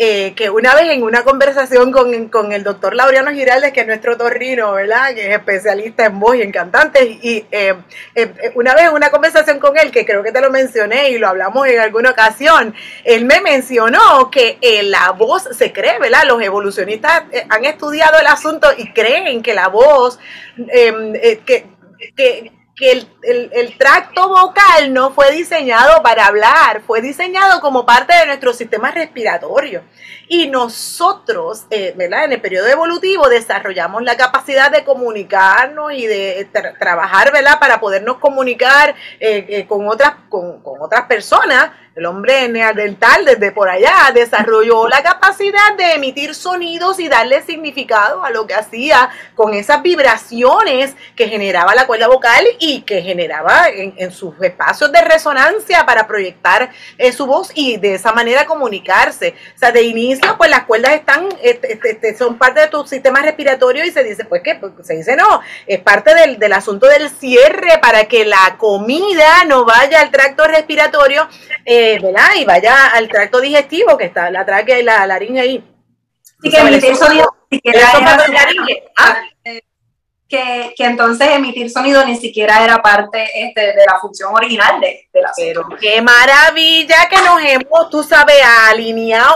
eh, 0.00 0.32
que 0.36 0.48
una 0.48 0.76
vez 0.76 0.90
en 0.90 1.02
una 1.02 1.24
conversación 1.24 1.90
con, 1.90 2.52
el 2.52 2.62
doctor 2.62 2.94
Laureano 2.94 3.32
Giraldes, 3.32 3.72
que 3.72 3.80
es 3.80 3.86
nuestro 3.88 4.16
torrino, 4.16 4.72
¿verdad? 4.72 5.12
Que 5.12 5.26
es 5.26 5.36
especialista 5.36 6.06
en 6.06 6.20
voz 6.20 6.36
y 6.36 6.42
en 6.42 6.52
cantantes, 6.52 7.04
y 7.20 7.44
eh, 7.50 7.74
eh, 8.14 8.52
una 8.54 8.76
vez 8.76 8.84
en 8.84 8.92
una 8.92 9.10
conversación 9.10 9.58
con 9.58 9.76
él, 9.76 9.90
que 9.90 10.06
creo 10.06 10.22
que 10.22 10.30
te 10.30 10.40
lo 10.40 10.50
mencioné 10.50 11.10
y 11.10 11.18
lo 11.18 11.26
hablamos 11.26 11.66
en 11.66 11.80
alguna 11.80 12.10
ocasión, 12.10 12.76
él 13.02 13.24
me 13.24 13.40
mencionó 13.40 14.30
que 14.30 14.56
la 14.84 15.10
voz 15.10 15.48
se 15.50 15.72
cree, 15.72 15.98
¿verdad? 15.98 16.22
Los 16.28 16.40
evolucionistas 16.42 17.24
han 17.48 17.64
estudiado 17.64 18.20
el 18.20 18.26
asunto 18.28 18.68
y 18.76 18.92
creen 18.92 19.42
que 19.42 19.52
la 19.52 19.66
voz, 19.66 20.20
que, 20.56 21.66
que 22.14 22.52
que 22.78 22.92
el, 23.22 23.76
tracto 23.76 24.28
vocal 24.28 24.92
no 24.92 25.10
fue 25.10 25.32
diseñado 25.32 26.00
para 26.02 26.26
hablar, 26.26 26.80
fue 26.86 27.00
diseñado 27.00 27.60
como 27.60 27.84
parte 27.84 28.14
de 28.16 28.26
nuestro 28.26 28.52
sistema 28.52 28.92
respiratorio. 28.92 29.82
Y 30.28 30.48
nosotros, 30.48 31.64
eh. 31.70 31.94
En 31.98 32.32
el 32.32 32.40
periodo 32.40 32.68
evolutivo 32.68 33.28
desarrollamos 33.28 34.02
la 34.02 34.16
capacidad 34.16 34.70
de 34.70 34.84
comunicarnos 34.84 35.92
y 35.92 36.06
de 36.06 36.48
trabajar, 36.78 37.32
¿verdad? 37.32 37.58
Para 37.58 37.80
podernos 37.80 38.18
comunicar 38.18 38.94
eh, 39.18 39.46
eh, 39.48 39.66
con, 39.66 39.88
otras, 39.88 40.14
con, 40.28 40.62
con 40.62 40.80
otras 40.80 41.06
personas 41.06 41.70
el 41.98 42.06
hombre 42.06 42.48
neandertal 42.48 43.24
desde 43.24 43.50
por 43.50 43.68
allá 43.68 43.92
desarrolló 44.14 44.86
la 44.86 45.02
capacidad 45.02 45.74
de 45.76 45.94
emitir 45.94 46.32
sonidos 46.32 47.00
y 47.00 47.08
darle 47.08 47.42
significado 47.42 48.24
a 48.24 48.30
lo 48.30 48.46
que 48.46 48.54
hacía 48.54 49.10
con 49.34 49.52
esas 49.52 49.82
vibraciones 49.82 50.94
que 51.16 51.26
generaba 51.26 51.74
la 51.74 51.88
cuerda 51.88 52.06
vocal 52.06 52.46
y 52.60 52.82
que 52.82 53.02
generaba 53.02 53.68
en, 53.68 54.12
sus 54.12 54.40
espacios 54.40 54.92
de 54.92 55.00
resonancia 55.00 55.84
para 55.84 56.06
proyectar 56.06 56.70
eh, 56.98 57.10
su 57.10 57.26
voz 57.26 57.50
y 57.54 57.78
de 57.78 57.94
esa 57.94 58.12
manera 58.12 58.46
comunicarse. 58.46 59.34
O 59.56 59.58
sea, 59.58 59.72
de 59.72 59.82
inicio, 59.82 60.38
pues 60.38 60.50
las 60.50 60.64
cuerdas 60.64 60.92
están, 60.92 61.28
este, 61.42 61.72
este, 61.72 61.90
este, 61.90 62.16
son 62.16 62.38
parte 62.38 62.60
de 62.60 62.68
tu 62.68 62.86
sistema 62.86 63.22
respiratorio 63.22 63.84
y 63.84 63.90
se 63.90 64.04
dice, 64.04 64.24
pues 64.24 64.42
que 64.42 64.54
pues, 64.54 64.72
se 64.84 64.94
dice 64.94 65.16
no, 65.16 65.40
es 65.66 65.80
parte 65.80 66.14
del, 66.14 66.38
del 66.38 66.52
asunto 66.52 66.86
del 66.86 67.10
cierre 67.10 67.78
para 67.82 68.04
que 68.04 68.24
la 68.24 68.56
comida 68.56 69.44
no 69.48 69.64
vaya 69.64 70.00
al 70.00 70.12
tracto 70.12 70.44
respiratorio. 70.44 71.28
Eh, 71.64 71.87
¿verdad? 71.96 72.28
Y 72.36 72.44
vaya 72.44 72.88
al 72.88 73.08
tracto 73.08 73.40
digestivo, 73.40 73.96
que 73.96 74.04
está 74.04 74.30
la 74.30 74.44
tráquea 74.44 74.78
y 74.78 74.82
la 74.82 75.06
laringe 75.06 75.40
ahí. 75.40 75.64
Sí, 76.42 76.50
que 76.50 76.58
emitir 76.58 76.94
sonido, 76.94 77.34
ah. 78.98 79.22
que, 80.28 80.74
que, 80.76 80.84
entonces 80.84 81.28
emitir 81.30 81.70
sonido 81.70 82.04
ni 82.04 82.16
siquiera 82.16 82.62
era 82.62 82.80
parte 82.80 83.26
este, 83.34 83.60
de 83.60 83.84
la 83.86 83.98
función 83.98 84.34
original 84.34 84.80
de, 84.80 85.08
la 85.14 85.32
Pero 85.36 85.66
qué 85.80 86.00
maravilla 86.02 87.08
que 87.08 87.16
nos 87.16 87.42
hemos, 87.42 87.90
tú 87.90 88.02
sabes, 88.02 88.36
alineado. 88.70 89.34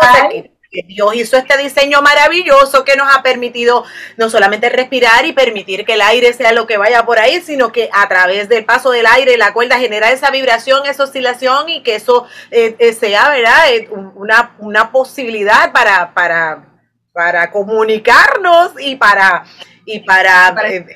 Dios 0.73 1.15
hizo 1.15 1.37
este 1.37 1.59
diseño 1.59 2.01
maravilloso 2.01 2.85
que 2.85 2.97
nos 2.97 3.15
ha 3.15 3.23
permitido 3.23 3.85
no 4.17 4.31
solamente 4.31 4.71
respirar 4.71 5.27
y 5.27 5.33
permitir 5.33 5.85
que 5.85 5.95
el 5.95 6.01
aire 6.01 6.33
sea 6.33 6.53
lo 6.53 6.67
que 6.67 6.79
vaya 6.79 7.05
por 7.05 7.19
ahí, 7.19 7.43
sino 7.43 7.73
que 7.73 7.91
a 7.93 8.09
través 8.09 8.49
del 8.49 8.65
paso 8.65 8.91
del 8.91 9.07
aire 9.07 9.37
la 9.37 9.53
cuerda 9.53 9.79
genera 9.79 10.11
esa 10.11 10.31
vibración, 10.31 10.87
esa 10.87 11.05
oscilación 11.05 11.69
y 11.69 11.83
que 11.83 11.97
eso 11.97 12.27
eh, 12.51 12.75
eh, 12.79 12.95
sea, 12.95 13.29
¿verdad? 13.29 13.71
Eh, 13.71 13.89
una, 14.15 14.57
una 14.59 14.91
posibilidad 14.91 15.73
para, 15.73 16.15
para, 16.15 16.65
para 17.13 17.51
comunicarnos 17.51 18.73
y 18.79 18.97
para 18.97 19.45
y 19.85 20.01
para, 20.01 20.55
para, 20.55 20.71
eh, 20.71 20.87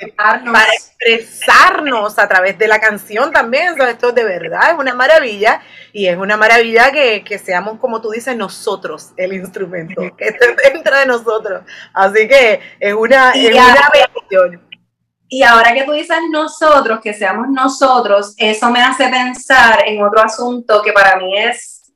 expresarnos. 1.06 2.18
a 2.18 2.28
través 2.28 2.58
de 2.58 2.68
la 2.68 2.80
canción 2.80 3.32
también. 3.32 3.74
esto 3.80 4.12
de 4.12 4.24
verdad 4.24 4.70
es 4.70 4.78
una 4.78 4.94
maravilla 4.94 5.60
y 5.92 6.06
es 6.06 6.16
una 6.16 6.36
maravilla 6.36 6.92
que, 6.92 7.40
seamos, 7.42 7.78
como 7.78 8.00
tú 8.00 8.10
dices, 8.10 8.36
nosotros 8.36 9.12
el 9.16 9.32
instrumento, 9.32 10.02
que 10.16 10.28
esté 10.28 10.56
dentro 10.70 10.96
de 10.96 11.06
nosotros. 11.06 11.62
Así 11.92 12.28
que 12.28 12.60
es 12.80 12.94
una, 12.94 13.32
es 13.32 13.52
una 13.52 13.90
bendición. 13.92 14.66
Y 15.28 15.42
ahora 15.42 15.74
que 15.74 15.82
tú 15.82 15.92
dices 15.92 16.18
nosotros, 16.30 17.00
que 17.02 17.12
seamos 17.12 17.48
nosotros, 17.48 18.34
eso 18.36 18.70
me 18.70 18.80
hace 18.80 19.08
pensar 19.08 19.82
en 19.86 20.02
otro 20.04 20.20
asunto 20.20 20.80
que 20.82 20.92
para 20.92 21.16
mí 21.16 21.36
es 21.36 21.92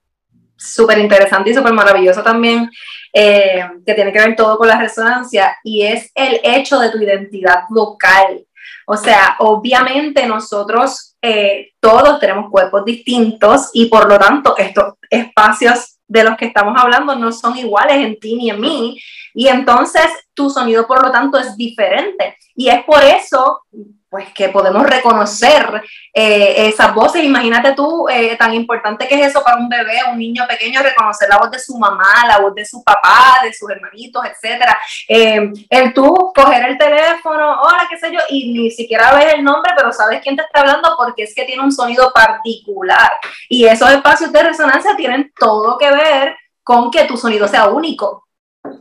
súper 0.57 0.99
interesante 0.99 1.51
y 1.51 1.55
súper 1.55 1.73
maravilloso 1.73 2.23
también, 2.23 2.69
eh, 3.13 3.65
que 3.85 3.95
tiene 3.95 4.13
que 4.13 4.21
ver 4.21 4.37
todo 4.37 4.59
con 4.59 4.69
la 4.69 4.79
resonancia, 4.79 5.57
y 5.65 5.83
es 5.83 6.11
el 6.15 6.41
hecho 6.43 6.79
de 6.79 6.91
tu 6.91 6.99
identidad 6.99 7.65
vocal. 7.69 8.45
O 8.87 8.97
sea, 8.97 9.37
obviamente 9.39 10.27
nosotros 10.27 11.17
eh, 11.23 11.71
todos 11.81 12.19
tenemos 12.19 12.51
cuerpos 12.51 12.85
distintos 12.85 13.71
y 13.73 13.87
por 13.87 14.09
lo 14.09 14.19
tanto 14.19 14.57
estos 14.57 14.95
espacios 15.09 15.99
de 16.09 16.25
los 16.25 16.37
que 16.37 16.47
estamos 16.47 16.75
hablando 16.77 17.15
no 17.15 17.31
son 17.31 17.57
iguales 17.57 17.99
en 17.99 18.19
ti 18.19 18.35
ni 18.37 18.51
en 18.51 18.61
mí. 18.61 19.01
Y 19.33 19.47
entonces 19.47 20.07
tu 20.41 20.51
sonido, 20.51 20.87
por 20.87 21.03
lo 21.03 21.11
tanto, 21.11 21.39
es 21.39 21.57
diferente. 21.57 22.37
Y 22.55 22.69
es 22.69 22.83
por 22.85 23.03
eso 23.03 23.63
pues 24.11 24.33
que 24.35 24.49
podemos 24.49 24.85
reconocer 24.85 25.83
eh, 26.13 26.69
esas 26.69 26.93
voces. 26.93 27.23
Imagínate 27.23 27.75
tú, 27.75 28.09
eh, 28.09 28.37
tan 28.37 28.53
importante 28.53 29.07
que 29.07 29.15
es 29.15 29.29
eso 29.29 29.43
para 29.45 29.57
un 29.57 29.69
bebé, 29.69 30.01
un 30.11 30.19
niño 30.19 30.45
pequeño, 30.49 30.83
reconocer 30.83 31.29
la 31.29 31.39
voz 31.39 31.51
de 31.53 31.61
su 31.61 31.79
mamá, 31.79 32.27
la 32.27 32.39
voz 32.39 32.53
de 32.55 32.65
su 32.65 32.83
papá, 32.83 33.39
de 33.45 33.53
sus 33.53 33.71
hermanitos, 33.71 34.23
etcétera. 34.25 34.77
Eh, 35.07 35.53
el 35.71 35.95
tú 35.95 36.33
coger 36.35 36.71
el 36.71 36.77
teléfono, 36.77 37.61
hola, 37.63 37.87
qué 37.89 37.99
sé 37.99 38.13
yo, 38.13 38.19
y 38.29 38.53
ni 38.53 38.71
siquiera 38.73 39.15
ves 39.15 39.35
el 39.35 39.45
nombre, 39.45 39.73
pero 39.77 39.93
sabes 39.93 40.21
quién 40.23 40.35
te 40.35 40.43
está 40.43 40.61
hablando 40.61 40.97
porque 40.99 41.23
es 41.23 41.35
que 41.35 41.45
tiene 41.45 41.63
un 41.63 41.73
sonido 41.73 42.13
particular. 42.13 43.13
Y 43.49 43.67
esos 43.67 43.91
espacios 43.91 44.33
de 44.33 44.43
resonancia 44.43 44.97
tienen 44.97 45.33
todo 45.39 45.79
que 45.79 45.91
ver 45.91 46.37
con 46.65 46.91
que 46.91 47.05
tu 47.05 47.17
sonido 47.17 47.47
sea 47.47 47.69
único 47.69 48.27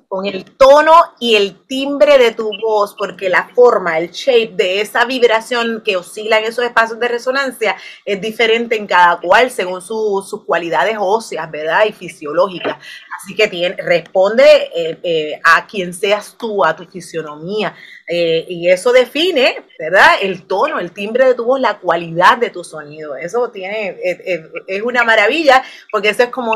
con 0.09 0.25
el 0.25 0.43
tono 0.43 0.95
y 1.19 1.35
el 1.35 1.67
timbre 1.67 2.17
de 2.17 2.31
tu 2.31 2.49
voz, 2.59 2.95
porque 2.97 3.29
la 3.29 3.47
forma, 3.53 3.99
el 3.99 4.09
shape 4.09 4.53
de 4.55 4.81
esa 4.81 5.05
vibración 5.05 5.83
que 5.85 5.97
oscila 5.97 6.39
en 6.39 6.45
esos 6.45 6.65
espacios 6.65 6.99
de 6.99 7.07
resonancia 7.07 7.75
es 8.03 8.19
diferente 8.19 8.75
en 8.75 8.87
cada 8.87 9.19
cual 9.21 9.51
según 9.51 9.83
sus 9.83 10.43
cualidades 10.45 10.97
óseas, 10.99 11.49
¿verdad? 11.51 11.85
Y 11.87 11.93
fisiológicas. 11.93 12.77
Así 13.21 13.35
que 13.35 13.47
tiene, 13.49 13.75
responde 13.75 14.71
eh, 14.75 14.97
eh, 15.03 15.41
a 15.43 15.67
quien 15.67 15.93
seas 15.93 16.35
tú, 16.39 16.65
a 16.65 16.75
tu 16.75 16.85
fisionomía. 16.85 17.75
Eh, 18.07 18.47
y 18.49 18.67
eso 18.67 18.91
define, 18.91 19.63
¿verdad? 19.77 20.13
El 20.23 20.47
tono, 20.47 20.79
el 20.79 20.91
timbre 20.91 21.27
de 21.27 21.35
tu 21.35 21.45
voz, 21.45 21.61
la 21.61 21.77
cualidad 21.77 22.39
de 22.39 22.49
tu 22.49 22.63
sonido. 22.63 23.15
Eso 23.15 23.51
tiene, 23.51 23.95
es 24.01 24.81
una 24.81 25.03
maravilla, 25.03 25.61
porque 25.91 26.09
eso 26.09 26.23
es 26.23 26.29
como 26.29 26.55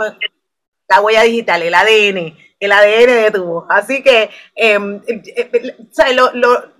la 0.95 1.01
huella 1.01 1.23
digital, 1.23 1.61
el 1.61 1.73
ADN 1.73 2.35
el 2.63 2.71
ADN 2.71 3.23
de 3.23 3.31
tu 3.31 3.43
voz. 3.43 3.65
Así 3.69 4.01
que 4.01 4.29
em, 4.55 5.01
eh, 5.07 5.21
eh, 5.35 5.51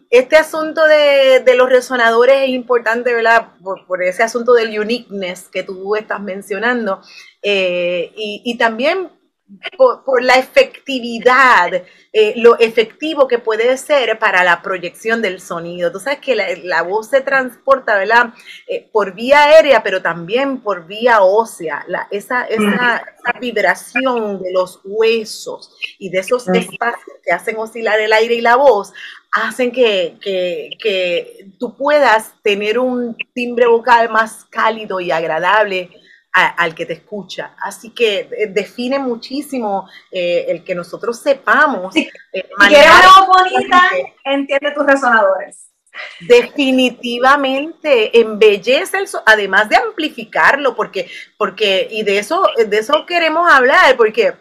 este 0.09 0.37
asunto 0.37 0.85
de, 0.85 1.55
los 1.55 1.69
resonadores 1.69 2.43
es 2.43 2.49
importante, 2.49 3.13
¿verdad? 3.13 3.49
Por, 3.61 4.03
ese 4.03 4.23
asunto 4.23 4.53
del 4.53 4.79
uniqueness 4.79 5.49
que 5.49 5.63
tú 5.63 5.95
estás 5.95 6.21
mencionando. 6.21 7.01
Eh, 7.41 8.11
y, 8.15 8.57
también 8.57 9.09
por, 9.77 10.23
la 10.23 10.35
efectividad, 10.35 11.83
eh, 12.13 12.33
lo 12.37 12.57
efectivo 12.59 13.27
que 13.27 13.39
puede 13.39 13.75
ser 13.77 14.17
para 14.17 14.43
la 14.43 14.61
proyección 14.61 15.21
del 15.21 15.41
sonido. 15.41 15.91
Tú 15.91 15.99
sabes 15.99 16.19
que 16.19 16.35
la, 16.35 16.81
voz 16.83 17.09
se 17.09 17.21
transporta, 17.21 17.97
¿verdad? 17.97 18.33
Eh, 18.67 18.89
por 18.91 19.13
vía 19.13 19.43
aérea, 19.43 19.83
pero 19.83 20.01
también 20.01 20.61
por 20.61 20.87
vía 20.87 21.21
ósea. 21.21 21.85
esa, 22.11 22.45
esa, 22.45 23.05
vibración 23.39 24.41
de 24.41 24.51
los 24.51 24.81
huesos 24.83 25.75
y 25.97 26.09
de 26.09 26.19
esos 26.19 26.47
espacios 26.49 27.17
que 27.23 27.31
hacen 27.31 27.57
oscilar 27.57 27.99
el 27.99 28.11
aire 28.11 28.35
y 28.35 28.41
la 28.41 28.57
voz 28.57 28.91
hacen 29.31 29.71
que, 29.71 30.17
que 30.21 31.47
tú 31.57 31.75
puedas 31.75 32.33
tener 32.43 32.77
un 32.77 33.17
timbre 33.33 33.65
vocal 33.67 34.09
más 34.09 34.45
cálido 34.45 34.99
y 34.99 35.11
agradable 35.11 35.89
al 36.33 36.73
que 36.73 36.85
te 36.85 36.93
escucha. 36.93 37.55
Así 37.59 37.91
que 37.91 38.29
eh, 38.37 38.47
define 38.47 38.99
muchísimo 38.99 39.87
eh, 40.11 40.45
el 40.49 40.63
que 40.63 40.75
nosotros 40.75 41.19
sepamos. 41.19 41.93
Si, 41.93 42.09
eh, 42.33 42.49
quieres 42.67 42.91
bonita, 43.27 43.81
entiende 44.25 44.71
tus 44.71 44.85
resonadores. 44.85 45.69
Definitivamente 46.21 48.19
embellece 48.19 48.97
el 48.97 49.07
además 49.27 49.69
de 49.69 49.75
amplificarlo, 49.75 50.75
porque, 50.75 51.07
porque, 51.37 51.87
y 51.91 52.01
de 52.01 52.17
eso, 52.17 52.47
de 52.57 52.77
eso 52.77 53.05
queremos 53.05 53.51
hablar, 53.51 53.95
porque 53.95 54.33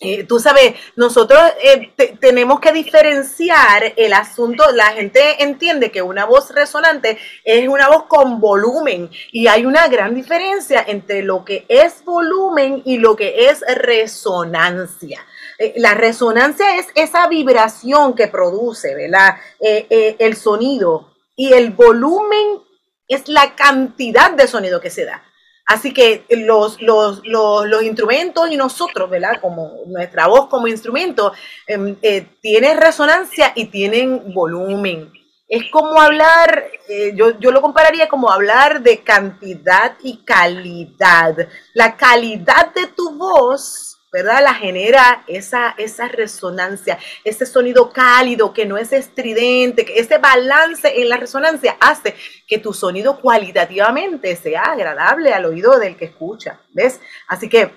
eh, 0.00 0.24
tú 0.24 0.38
sabes, 0.38 0.74
nosotros 0.94 1.40
eh, 1.60 1.92
tenemos 2.20 2.60
que 2.60 2.72
diferenciar 2.72 3.94
el 3.96 4.12
asunto, 4.12 4.64
la 4.72 4.92
gente 4.92 5.42
entiende 5.42 5.90
que 5.90 6.02
una 6.02 6.24
voz 6.24 6.54
resonante 6.54 7.18
es 7.42 7.66
una 7.66 7.88
voz 7.88 8.04
con 8.04 8.40
volumen 8.40 9.10
y 9.32 9.48
hay 9.48 9.66
una 9.66 9.88
gran 9.88 10.14
diferencia 10.14 10.84
entre 10.86 11.22
lo 11.22 11.44
que 11.44 11.66
es 11.68 12.04
volumen 12.04 12.82
y 12.84 12.98
lo 12.98 13.16
que 13.16 13.48
es 13.48 13.60
resonancia. 13.76 15.26
Eh, 15.58 15.74
la 15.76 15.94
resonancia 15.94 16.76
es 16.76 16.86
esa 16.94 17.26
vibración 17.26 18.14
que 18.14 18.28
produce, 18.28 18.94
¿verdad? 18.94 19.36
el 19.60 20.36
sonido 20.36 21.12
y 21.34 21.52
el 21.52 21.70
volumen 21.70 22.60
es 23.08 23.26
la 23.26 23.56
cantidad 23.56 24.30
de 24.30 24.46
sonido 24.46 24.80
que 24.80 24.90
se 24.90 25.04
da. 25.04 25.24
Así 25.68 25.92
que 25.92 26.24
los, 26.30 26.80
los, 26.80 27.20
los, 27.24 27.82
instrumentos 27.82 28.50
y 28.50 28.56
nosotros, 28.56 29.10
¿verdad? 29.10 29.38
Como 29.38 29.82
nuestra 29.86 30.26
voz 30.26 30.48
como 30.48 30.66
instrumento, 30.66 31.34
em, 31.66 31.94
eh, 32.00 32.26
tiene 32.40 32.72
resonancia 32.72 33.52
y 33.54 33.66
tienen 33.66 34.32
volumen. 34.32 35.12
Es 35.46 35.70
como 35.70 36.00
hablar, 36.00 36.64
eh, 36.88 37.12
yo, 37.14 37.38
yo 37.38 37.50
lo 37.50 37.60
compararía 37.60 38.08
como 38.08 38.30
hablar 38.30 38.82
de 38.82 39.02
cantidad 39.02 39.94
y 40.02 40.24
calidad. 40.24 41.36
La 41.74 41.98
calidad 41.98 42.72
de 42.72 42.86
tu 42.86 43.10
voz 43.18 43.87
¿verdad? 44.12 44.42
La 44.42 44.54
genera 44.54 45.24
esa, 45.26 45.74
esa 45.76 46.08
resonancia, 46.08 46.98
ese 47.24 47.46
sonido 47.46 47.90
cálido 47.90 48.52
que 48.52 48.66
no 48.66 48.78
es 48.78 48.92
estridente, 48.92 49.84
que 49.84 49.98
ese 49.98 50.18
balance 50.18 51.00
en 51.00 51.08
la 51.08 51.16
resonancia 51.16 51.76
hace 51.80 52.14
que 52.46 52.58
tu 52.58 52.72
sonido 52.72 53.20
cualitativamente 53.20 54.34
sea 54.36 54.62
agradable 54.62 55.32
al 55.32 55.44
oído 55.44 55.78
del 55.78 55.96
que 55.96 56.06
escucha, 56.06 56.60
¿ves? 56.72 57.00
Así 57.28 57.48
que 57.48 57.70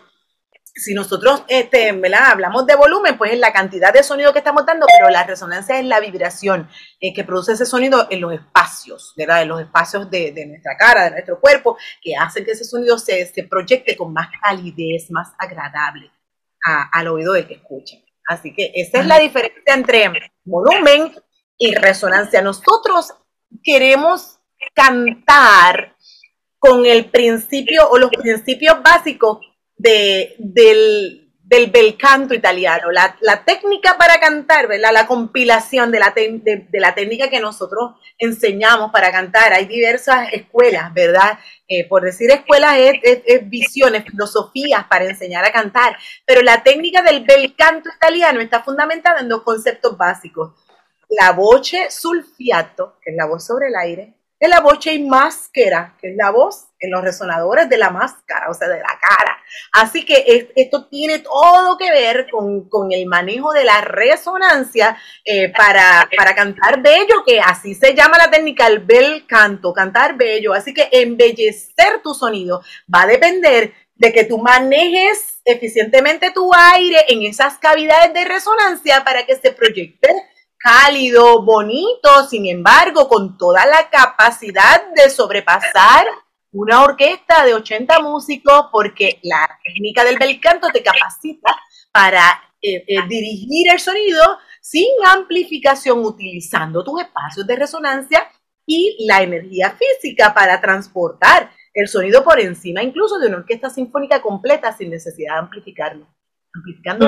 si 0.73 0.93
nosotros 0.93 1.43
este, 1.49 1.91
¿verdad? 1.91 2.31
hablamos 2.31 2.65
de 2.65 2.75
volumen, 2.75 3.17
pues 3.17 3.33
es 3.33 3.39
la 3.39 3.51
cantidad 3.51 3.93
de 3.93 4.03
sonido 4.03 4.31
que 4.31 4.39
estamos 4.39 4.65
dando, 4.65 4.85
pero 4.97 5.09
la 5.09 5.23
resonancia 5.23 5.77
es 5.77 5.85
la 5.85 5.99
vibración 5.99 6.69
eh, 7.01 7.13
que 7.13 7.25
produce 7.25 7.53
ese 7.53 7.65
sonido 7.65 8.07
en 8.09 8.21
los 8.21 8.33
espacios, 8.33 9.13
¿verdad? 9.17 9.41
En 9.41 9.49
los 9.49 9.59
espacios 9.59 10.09
de, 10.09 10.31
de 10.31 10.45
nuestra 10.45 10.77
cara, 10.77 11.03
de 11.03 11.11
nuestro 11.11 11.41
cuerpo, 11.41 11.77
que 12.01 12.15
hacen 12.15 12.45
que 12.45 12.51
ese 12.51 12.63
sonido 12.63 12.97
se, 12.97 13.25
se 13.25 13.43
proyecte 13.43 13.97
con 13.97 14.13
más 14.13 14.29
calidez, 14.41 15.11
más 15.11 15.33
agradable 15.37 16.09
al 16.63 17.07
oído 17.07 17.33
del 17.33 17.47
que 17.47 17.55
escucha. 17.55 17.97
Así 18.27 18.53
que 18.53 18.71
esa 18.75 18.99
es 18.99 19.07
la 19.07 19.19
diferencia 19.19 19.73
entre 19.73 20.31
volumen 20.43 21.13
y 21.57 21.75
resonancia. 21.75 22.41
Nosotros 22.41 23.13
queremos 23.63 24.39
cantar 24.73 25.95
con 26.59 26.85
el 26.85 27.05
principio 27.09 27.89
o 27.89 27.97
los 27.97 28.11
principios 28.11 28.81
básicos 28.83 29.39
de, 29.75 30.35
del, 30.37 31.20
del 31.51 31.69
bel 31.69 31.97
canto 31.97 32.33
italiano, 32.33 32.91
la, 32.91 33.43
técnica 33.43 33.97
para 33.97 34.21
cantar, 34.21 34.69
¿verdad? 34.69 34.93
La 34.93 35.05
compilación 35.05 35.91
de 35.91 35.99
la, 35.99 36.13
de, 36.15 36.65
la 36.71 36.95
técnica 36.95 37.29
que 37.29 37.41
nosotros 37.41 37.95
enseñamos 38.17 38.89
para 38.93 39.11
cantar. 39.11 39.51
Hay 39.51 39.65
diversas 39.65 40.29
escuelas, 40.31 40.93
¿verdad? 40.93 41.37
Eh, 41.67 41.85
por 41.89 42.03
decir 42.03 42.31
escuelas 42.31 42.77
es, 42.77 43.49
visiones, 43.49 44.05
filosofías 44.05 44.85
para 44.85 45.03
enseñar 45.03 45.43
a 45.43 45.51
cantar, 45.51 45.97
pero 46.25 46.41
la 46.41 46.63
técnica 46.63 47.01
del 47.01 47.25
bel 47.25 47.53
canto 47.57 47.89
italiano 47.93 48.39
está 48.39 48.63
fundamentada 48.63 49.19
en 49.19 49.27
dos 49.27 49.41
conceptos 49.41 49.97
básicos. 49.97 50.53
La 51.09 51.33
voce 51.33 51.91
sulfiato, 51.91 52.97
que 53.03 53.11
es 53.11 53.17
la 53.17 53.25
voz 53.25 53.45
sobre 53.45 53.67
el 53.67 53.75
aire, 53.75 54.13
es 54.41 54.49
la 54.49 54.59
voce 54.59 54.95
y 54.95 55.03
máscara, 55.03 55.95
que 56.01 56.09
es 56.09 56.15
la 56.17 56.31
voz 56.31 56.65
en 56.79 56.89
los 56.89 57.03
resonadores 57.03 57.69
de 57.69 57.77
la 57.77 57.91
máscara, 57.91 58.49
o 58.49 58.55
sea, 58.55 58.67
de 58.67 58.79
la 58.79 58.87
cara. 58.99 59.37
Así 59.71 60.03
que 60.03 60.49
esto 60.55 60.87
tiene 60.87 61.19
todo 61.19 61.77
que 61.77 61.91
ver 61.91 62.25
con, 62.31 62.91
el 62.91 63.05
manejo 63.05 63.53
de 63.53 63.63
la 63.63 63.81
resonancia 63.81 64.97
eh, 65.23 65.49
para, 65.55 66.09
para, 66.17 66.33
cantar 66.33 66.81
bello, 66.81 67.23
que 67.23 67.39
así 67.39 67.75
se 67.75 67.93
llama 67.93 68.17
la 68.17 68.31
técnica, 68.31 68.65
el 68.65 68.79
bel 68.79 69.27
canto, 69.27 69.73
cantar 69.73 70.17
bello. 70.17 70.53
Así 70.53 70.73
que 70.73 70.89
embellecer 70.91 72.01
tu 72.03 72.15
sonido 72.15 72.63
va 72.93 73.03
a 73.03 73.07
depender 73.07 73.75
de 73.93 74.11
que 74.11 74.23
tú 74.23 74.39
manejes 74.39 75.39
eficientemente 75.45 76.31
tu 76.31 76.51
aire 76.51 77.05
en 77.09 77.21
esas 77.21 77.59
cavidades 77.59 78.11
de 78.15 78.25
resonancia 78.25 79.03
para 79.03 79.23
que 79.27 79.35
se 79.35 79.51
proyecte 79.51 80.09
cálido, 80.63 81.43
bonito, 81.43 82.27
sin 82.29 82.45
embargo, 82.45 83.07
con 83.07 83.37
toda 83.37 83.65
la 83.65 83.89
capacidad 83.89 84.91
de 84.95 85.09
sobrepasar 85.09 86.05
una 86.51 86.83
orquesta 86.83 87.45
de 87.45 87.53
80 87.53 87.99
músicos 88.01 88.65
porque 88.71 89.19
la 89.23 89.49
técnica 89.63 90.03
del 90.03 90.17
bel 90.17 90.39
canto 90.39 90.67
te 90.67 90.83
capacita 90.83 91.55
para 91.91 92.43
eh, 92.61 92.83
eh, 92.87 93.07
dirigir 93.07 93.71
el 93.71 93.79
sonido 93.79 94.21
sin 94.61 94.87
amplificación, 95.05 96.05
utilizando 96.05 96.83
tus 96.83 97.01
espacios 97.01 97.47
de 97.47 97.55
resonancia 97.55 98.27
y 98.65 99.05
la 99.07 99.23
energía 99.23 99.71
física 99.71 100.33
para 100.33 100.61
transportar 100.61 101.51
el 101.73 101.87
sonido 101.87 102.23
por 102.23 102.39
encima 102.39 102.83
incluso 102.83 103.17
de 103.17 103.27
una 103.27 103.37
orquesta 103.37 103.69
sinfónica 103.69 104.21
completa 104.21 104.71
sin 104.73 104.89
necesidad 104.89 105.35
de 105.35 105.39
amplificarlo. 105.39 106.07
Amplificando 106.53 107.07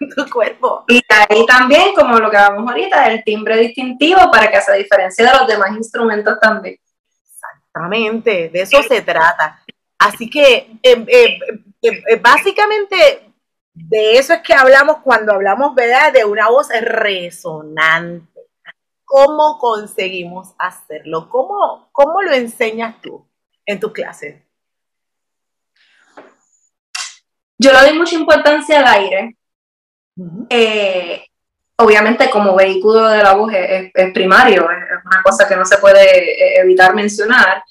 tu 0.16 0.30
cuerpo. 0.30 0.84
Y 0.88 1.00
ahí 1.08 1.44
también, 1.46 1.94
como 1.94 2.18
lo 2.18 2.30
que 2.30 2.36
vamos 2.36 2.68
ahorita, 2.68 3.12
el 3.12 3.22
timbre 3.22 3.58
distintivo 3.58 4.30
para 4.30 4.50
que 4.50 4.60
se 4.60 4.76
diferencie 4.76 5.24
de 5.24 5.32
los 5.32 5.46
demás 5.46 5.76
instrumentos 5.76 6.38
también. 6.40 6.78
Exactamente, 7.22 8.48
de 8.48 8.62
eso 8.62 8.82
se 8.82 9.02
trata. 9.02 9.62
Así 9.98 10.30
que 10.30 10.78
eh, 10.82 11.04
eh, 11.06 11.38
eh, 11.82 12.16
básicamente 12.16 13.32
de 13.74 14.18
eso 14.18 14.32
es 14.32 14.40
que 14.40 14.54
hablamos 14.54 14.98
cuando 15.04 15.32
hablamos, 15.32 15.74
¿verdad? 15.74 16.12
De 16.12 16.24
una 16.24 16.48
voz 16.48 16.68
resonante. 16.68 18.26
¿Cómo 19.04 19.58
conseguimos 19.58 20.54
hacerlo? 20.58 21.28
¿Cómo, 21.28 21.88
cómo 21.92 22.22
lo 22.22 22.32
enseñas 22.32 23.00
tú 23.02 23.26
en 23.66 23.80
tu 23.80 23.92
clase? 23.92 24.46
Yo 27.58 27.72
le 27.72 27.80
doy 27.80 27.98
mucha 27.98 28.14
importancia 28.14 28.78
al 28.78 28.86
aire, 28.86 29.36
eh, 30.48 31.24
obviamente 31.76 32.30
como 32.30 32.54
vehículo 32.54 33.08
de 33.08 33.22
la 33.22 33.34
voz 33.34 33.52
es, 33.52 34.12
primario, 34.12 34.70
es 34.70 35.04
una 35.04 35.22
cosa 35.22 35.48
que 35.48 35.56
no 35.56 35.64
se 35.64 35.78
puede 35.78 36.02
eh, 36.02 36.60
evitar 36.60 36.94
mencionar. 36.94 37.62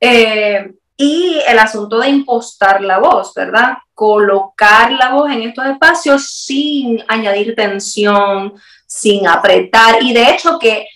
Eh, 0.00 0.72
y 0.96 1.40
el 1.48 1.58
asunto 1.58 1.98
de 1.98 2.08
impostar 2.08 2.80
la 2.80 2.98
voz, 2.98 3.34
¿verdad? 3.34 3.78
Colocar 3.94 4.92
la 4.92 5.10
voz 5.10 5.30
en 5.32 5.42
estos 5.42 5.66
espacios 5.66 6.28
sin 6.28 7.02
añadir 7.08 7.54
tensión, 7.56 8.54
sin 8.86 9.26
apretar. 9.26 10.02
Y 10.02 10.12
de 10.12 10.30
hecho 10.30 10.58
que 10.58 10.86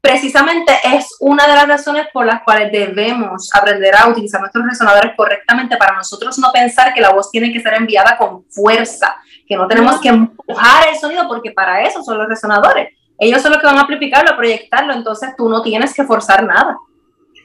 precisamente 0.00 0.72
es 0.82 1.06
una 1.20 1.46
de 1.46 1.54
las 1.54 1.68
razones 1.68 2.06
por 2.12 2.26
las 2.26 2.42
cuales 2.42 2.72
debemos 2.72 3.54
aprender 3.54 3.94
a 3.94 4.08
utilizar 4.08 4.40
nuestros 4.40 4.66
resonadores 4.66 5.12
correctamente 5.16 5.76
para 5.76 5.96
nosotros 5.96 6.38
no 6.38 6.50
pensar 6.52 6.92
que 6.92 7.00
la 7.00 7.10
voz 7.10 7.30
tiene 7.30 7.52
que 7.52 7.60
ser 7.60 7.74
enviada 7.74 8.18
con 8.18 8.44
fuerza, 8.50 9.16
que 9.46 9.56
no 9.56 9.66
tenemos 9.66 10.00
que 10.00 10.08
empujar 10.08 10.88
el 10.88 10.96
sonido 10.96 11.26
porque 11.28 11.50
para 11.50 11.82
eso 11.82 12.02
son 12.02 12.18
los 12.18 12.28
resonadores. 12.28 12.96
Ellos 13.18 13.40
son 13.42 13.52
los 13.52 13.60
que 13.60 13.66
van 13.66 13.78
a 13.78 13.82
amplificarlo, 13.82 14.30
a 14.30 14.36
proyectarlo, 14.36 14.94
entonces 14.94 15.30
tú 15.36 15.48
no 15.48 15.62
tienes 15.62 15.94
que 15.94 16.04
forzar 16.04 16.44
nada. 16.44 16.76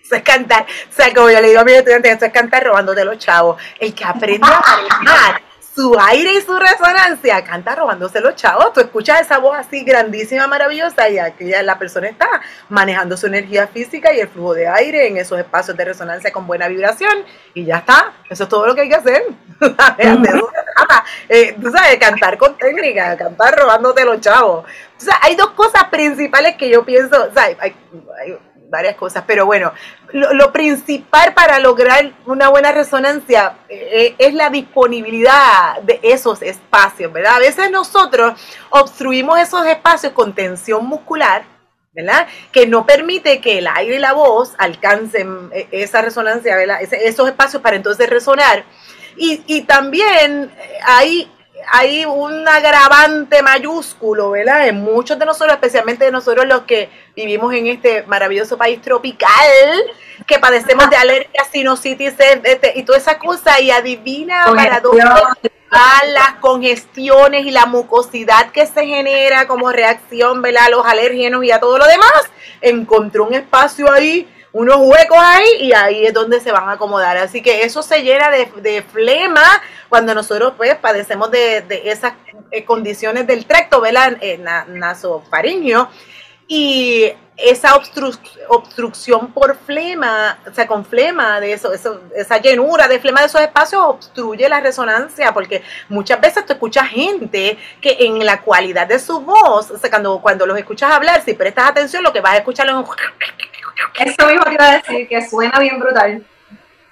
Eso 0.03 0.15
es 0.15 0.23
cantar, 0.23 0.63
o 0.63 0.93
sea, 0.93 1.13
como 1.13 1.29
yo 1.29 1.41
le 1.41 1.49
digo 1.49 1.59
a 1.59 1.65
mi 1.65 1.73
estudiante, 1.73 2.09
eso 2.09 2.25
es 2.25 2.31
cantar 2.31 2.63
robándote 2.63 3.03
los 3.03 3.17
chavos. 3.17 3.61
El 3.79 3.93
que 3.93 4.05
aprende 4.05 4.47
a 4.47 4.61
manejar 5.01 5.46
su 5.77 5.95
aire 5.99 6.33
y 6.33 6.41
su 6.41 6.57
resonancia, 6.57 7.43
canta 7.43 7.75
robándose 7.75 8.19
los 8.19 8.35
chavos. 8.35 8.73
Tú 8.73 8.79
escuchas 8.79 9.21
esa 9.21 9.37
voz 9.37 9.55
así 9.59 9.83
grandísima, 9.83 10.47
maravillosa, 10.47 11.07
y 11.07 11.19
aquí 11.19 11.49
ya 11.49 11.61
la 11.61 11.77
persona 11.77 12.07
está 12.07 12.27
manejando 12.67 13.15
su 13.15 13.27
energía 13.27 13.67
física 13.67 14.11
y 14.11 14.19
el 14.19 14.27
flujo 14.27 14.55
de 14.55 14.67
aire 14.67 15.07
en 15.07 15.17
esos 15.17 15.37
espacios 15.37 15.77
de 15.77 15.85
resonancia 15.85 16.31
con 16.31 16.47
buena 16.47 16.67
vibración, 16.67 17.13
y 17.53 17.63
ya 17.63 17.77
está. 17.77 18.11
Eso 18.27 18.45
es 18.45 18.49
todo 18.49 18.65
lo 18.65 18.73
que 18.73 18.81
hay 18.81 18.89
que 18.89 18.95
hacer. 18.95 19.23
Eh, 21.29 21.55
tú 21.61 21.71
sabes, 21.71 21.97
cantar 21.97 22.37
con 22.37 22.57
técnica, 22.57 23.17
cantar 23.17 23.57
robándote 23.57 24.05
los 24.05 24.19
chavos. 24.21 24.65
O 24.65 25.01
sea, 25.01 25.17
hay 25.21 25.35
dos 25.35 25.51
cosas 25.51 25.85
principales 25.85 26.55
que 26.55 26.69
yo 26.69 26.85
pienso, 26.85 27.27
o 27.29 27.33
sea, 27.33 27.49
hay 27.59 27.75
varias 28.69 28.95
cosas, 28.95 29.23
pero 29.25 29.45
bueno, 29.45 29.71
lo, 30.11 30.51
principal 30.51 31.33
para 31.33 31.59
lograr 31.59 32.11
una 32.25 32.49
buena 32.49 32.71
resonancia 32.71 33.57
eh, 33.69 34.15
es 34.17 34.33
la 34.33 34.49
disponibilidad 34.49 35.81
de 35.83 35.99
esos 36.03 36.41
espacios, 36.41 37.11
¿verdad? 37.11 37.35
A 37.35 37.39
veces 37.39 37.71
nosotros 37.71 38.39
obstruimos 38.69 39.39
esos 39.39 39.65
espacios 39.65 40.13
con 40.13 40.33
tensión 40.33 40.85
muscular, 40.85 41.43
¿verdad? 41.93 42.27
Que 42.51 42.67
no 42.67 42.85
permite 42.85 43.41
que 43.41 43.59
el 43.59 43.67
aire 43.67 43.95
y 43.95 43.99
la 43.99 44.13
voz 44.13 44.53
alcancen 44.57 45.49
eh, 45.53 45.67
esa 45.71 46.01
resonancia, 46.01 46.55
¿verdad? 46.55 46.81
esos 46.81 47.27
espacios 47.27 47.61
para 47.61 47.75
entonces 47.75 48.09
resonar. 48.09 48.63
Y 49.19 49.61
también 49.63 50.51
hay 50.85 51.27
hay 51.71 52.05
un 52.05 52.47
agravante 52.47 53.41
mayúsculo, 53.41 54.31
¿verdad? 54.31 54.67
En 54.67 54.81
muchos 54.81 55.17
de 55.19 55.25
nosotros, 55.25 55.53
especialmente 55.53 56.05
de 56.05 56.11
nosotros 56.11 56.45
los 56.45 56.61
que 56.61 56.89
vivimos 57.15 57.53
en 57.53 57.67
este 57.67 58.03
maravilloso 58.03 58.57
país 58.57 58.81
tropical, 58.81 59.29
que 60.25 60.39
padecemos 60.39 60.89
de 60.89 60.95
alergias, 60.95 61.47
sinusitis 61.51 62.13
este, 62.17 62.73
y 62.75 62.83
toda 62.83 62.97
esa 62.97 63.19
cosa, 63.19 63.59
y 63.59 63.71
adivina 63.71 64.45
para 64.55 64.79
dónde 64.79 65.03
van 65.69 66.13
las 66.13 66.35
congestiones 66.39 67.45
y 67.45 67.51
la 67.51 67.65
mucosidad 67.65 68.51
que 68.51 68.65
se 68.65 68.85
genera 68.85 69.47
como 69.47 69.71
reacción, 69.71 70.41
¿verdad? 70.41 70.65
A 70.65 70.69
los 70.69 70.85
alérgenos 70.85 71.43
y 71.43 71.51
a 71.51 71.59
todo 71.59 71.77
lo 71.77 71.85
demás. 71.85 72.31
Encontró 72.61 73.25
un 73.25 73.33
espacio 73.33 73.91
ahí 73.91 74.27
unos 74.57 74.77
huecos 74.77 75.17
ahí 75.19 75.47
y 75.59 75.73
ahí 75.73 76.05
es 76.05 76.13
donde 76.13 76.39
se 76.39 76.51
van 76.51 76.67
a 76.67 76.73
acomodar. 76.73 77.15
Así 77.17 77.41
que 77.41 77.61
eso 77.61 77.83
se 77.83 78.01
llena 78.01 78.31
de, 78.31 78.83
flema 78.91 79.43
cuando 79.89 80.13
nosotros 80.13 80.53
pues 80.57 80.75
padecemos 80.75 81.31
de, 81.31 81.63
esas 81.85 82.13
eh, 82.51 82.65
condiciones 82.65 83.27
del 83.27 83.45
tracto, 83.45 83.81
¿verdad? 83.81 84.17
Eh, 84.21 84.37
nasofaringio. 84.67 85.89
Y 86.49 87.11
esa 87.35 87.75
obstrucción 88.47 89.33
por 89.33 89.57
flema, 89.57 90.39
o 90.49 90.53
sea, 90.53 90.65
con 90.65 90.85
flema 90.85 91.39
de 91.39 91.53
eso, 91.53 91.73
eso, 91.73 92.01
esa 92.15 92.37
llenura 92.39 92.87
de 92.87 92.99
flema 92.99 93.19
de 93.19 93.27
esos 93.27 93.41
espacios 93.41 93.81
obstruye 93.83 94.47
la 94.49 94.59
resonancia, 94.61 95.33
porque 95.33 95.61
muchas 95.89 96.19
veces 96.19 96.45
tú 96.45 96.53
escuchas 96.53 96.87
gente 96.87 97.57
que 97.81 97.97
en 97.99 98.25
la 98.25 98.41
cualidad 98.41 98.87
de 98.87 98.97
su 98.97 99.19
voz, 99.19 99.69
o 99.69 99.77
sea, 99.77 99.89
cuando, 99.89 100.19
cuando 100.19 100.45
los 100.45 100.57
escuchas 100.57 100.91
hablar, 100.91 101.21
si 101.23 101.33
prestas 101.33 101.69
atención, 101.69 102.01
lo 102.01 102.13
que 102.13 102.21
vas 102.21 102.33
a 102.33 102.37
escuchar 102.37 102.67
es 102.67 102.73
un 102.73 102.85
eso 103.99 104.27
mismo 104.27 104.43
te 104.43 104.53
iba 104.53 104.69
a 104.69 104.77
decir, 104.77 105.07
que 105.07 105.27
suena 105.27 105.59
bien 105.59 105.79
brutal. 105.79 106.23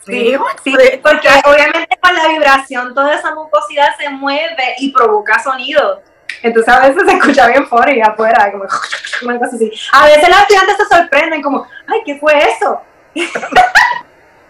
Sí, 0.05 0.35
sí, 0.63 0.75
porque 1.01 1.27
obviamente 1.45 1.97
con 1.99 2.15
la 2.15 2.27
vibración 2.27 2.93
toda 2.93 3.15
esa 3.15 3.33
mucosidad 3.33 3.89
se 3.97 4.09
mueve 4.09 4.75
y 4.77 4.91
provoca 4.91 5.41
sonido. 5.41 6.01
Entonces 6.43 6.73
a 6.73 6.87
veces 6.87 7.03
se 7.07 7.13
escucha 7.13 7.47
bien 7.47 7.65
fuera 7.67 7.91
y 7.91 8.01
afuera, 8.01 8.51
como 8.51 8.65
una 9.23 9.39
cosa 9.39 9.55
así. 9.55 9.71
A 9.91 10.05
veces 10.05 10.29
los 10.29 10.39
estudiantes 10.39 10.77
se 10.77 10.95
sorprenden 10.95 11.41
como, 11.41 11.67
ay, 11.87 12.01
¿qué 12.05 12.19
fue 12.19 12.37
eso? 12.37 12.81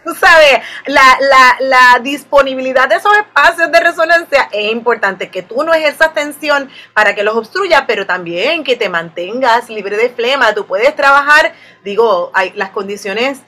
Tú 0.04 0.14
sabes, 0.14 0.60
la, 0.86 1.18
la, 1.20 1.56
la, 1.62 2.00
disponibilidad 2.00 2.88
de 2.88 2.96
esos 2.96 3.12
espacios 3.18 3.72
de 3.72 3.80
resonancia 3.80 4.50
es 4.52 4.72
importante, 4.72 5.32
que 5.32 5.42
tú 5.42 5.64
no 5.64 5.74
ejerzas 5.74 6.14
tensión 6.14 6.70
para 6.94 7.16
que 7.16 7.24
los 7.24 7.36
obstruya, 7.36 7.88
pero 7.88 8.06
también 8.06 8.64
que 8.64 8.76
te 8.76 8.88
mantengas 8.88 9.68
libre 9.68 9.98
de 9.98 10.10
flema. 10.10 10.54
Tú 10.54 10.68
puedes 10.68 10.96
trabajar, 10.96 11.54
digo, 11.84 12.30
hay 12.36 12.52
las 12.54 12.70
condiciones 12.70 13.42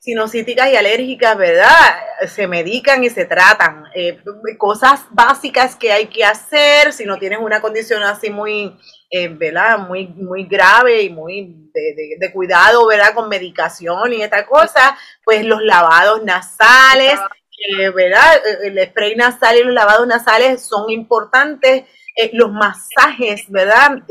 sinusíticas 0.00 0.72
y 0.72 0.76
alérgicas, 0.76 1.36
¿verdad? 1.36 1.68
Se 2.26 2.48
medican 2.48 3.04
y 3.04 3.10
se 3.10 3.26
tratan. 3.26 3.84
Eh, 3.94 4.18
cosas 4.56 5.04
básicas 5.10 5.76
que 5.76 5.92
hay 5.92 6.06
que 6.06 6.24
hacer 6.24 6.92
si 6.92 7.04
no 7.04 7.18
tienes 7.18 7.38
una 7.38 7.60
condición 7.60 8.02
así 8.02 8.30
muy 8.30 8.76
eh, 9.10 9.28
¿verdad? 9.28 9.78
Muy, 9.78 10.06
muy 10.06 10.44
grave 10.44 11.02
y 11.02 11.10
muy 11.10 11.70
de, 11.74 12.32
cuidado, 12.32 12.86
¿verdad? 12.86 13.12
Con 13.14 13.28
medicación 13.28 14.12
y 14.12 14.22
esta 14.22 14.46
cosa, 14.46 14.96
pues 15.24 15.44
los 15.44 15.62
lavados 15.62 16.22
nasales, 16.22 17.18
eh, 17.78 17.90
¿verdad? 17.90 18.40
El 18.62 18.82
spray 18.88 19.16
nasal 19.16 19.58
y 19.58 19.64
los 19.64 19.74
lavados 19.74 20.06
nasales 20.06 20.62
son 20.62 20.90
importantes, 20.90 21.84
los 22.32 22.52
masajes, 22.52 23.50
¿verdad? 23.50 24.02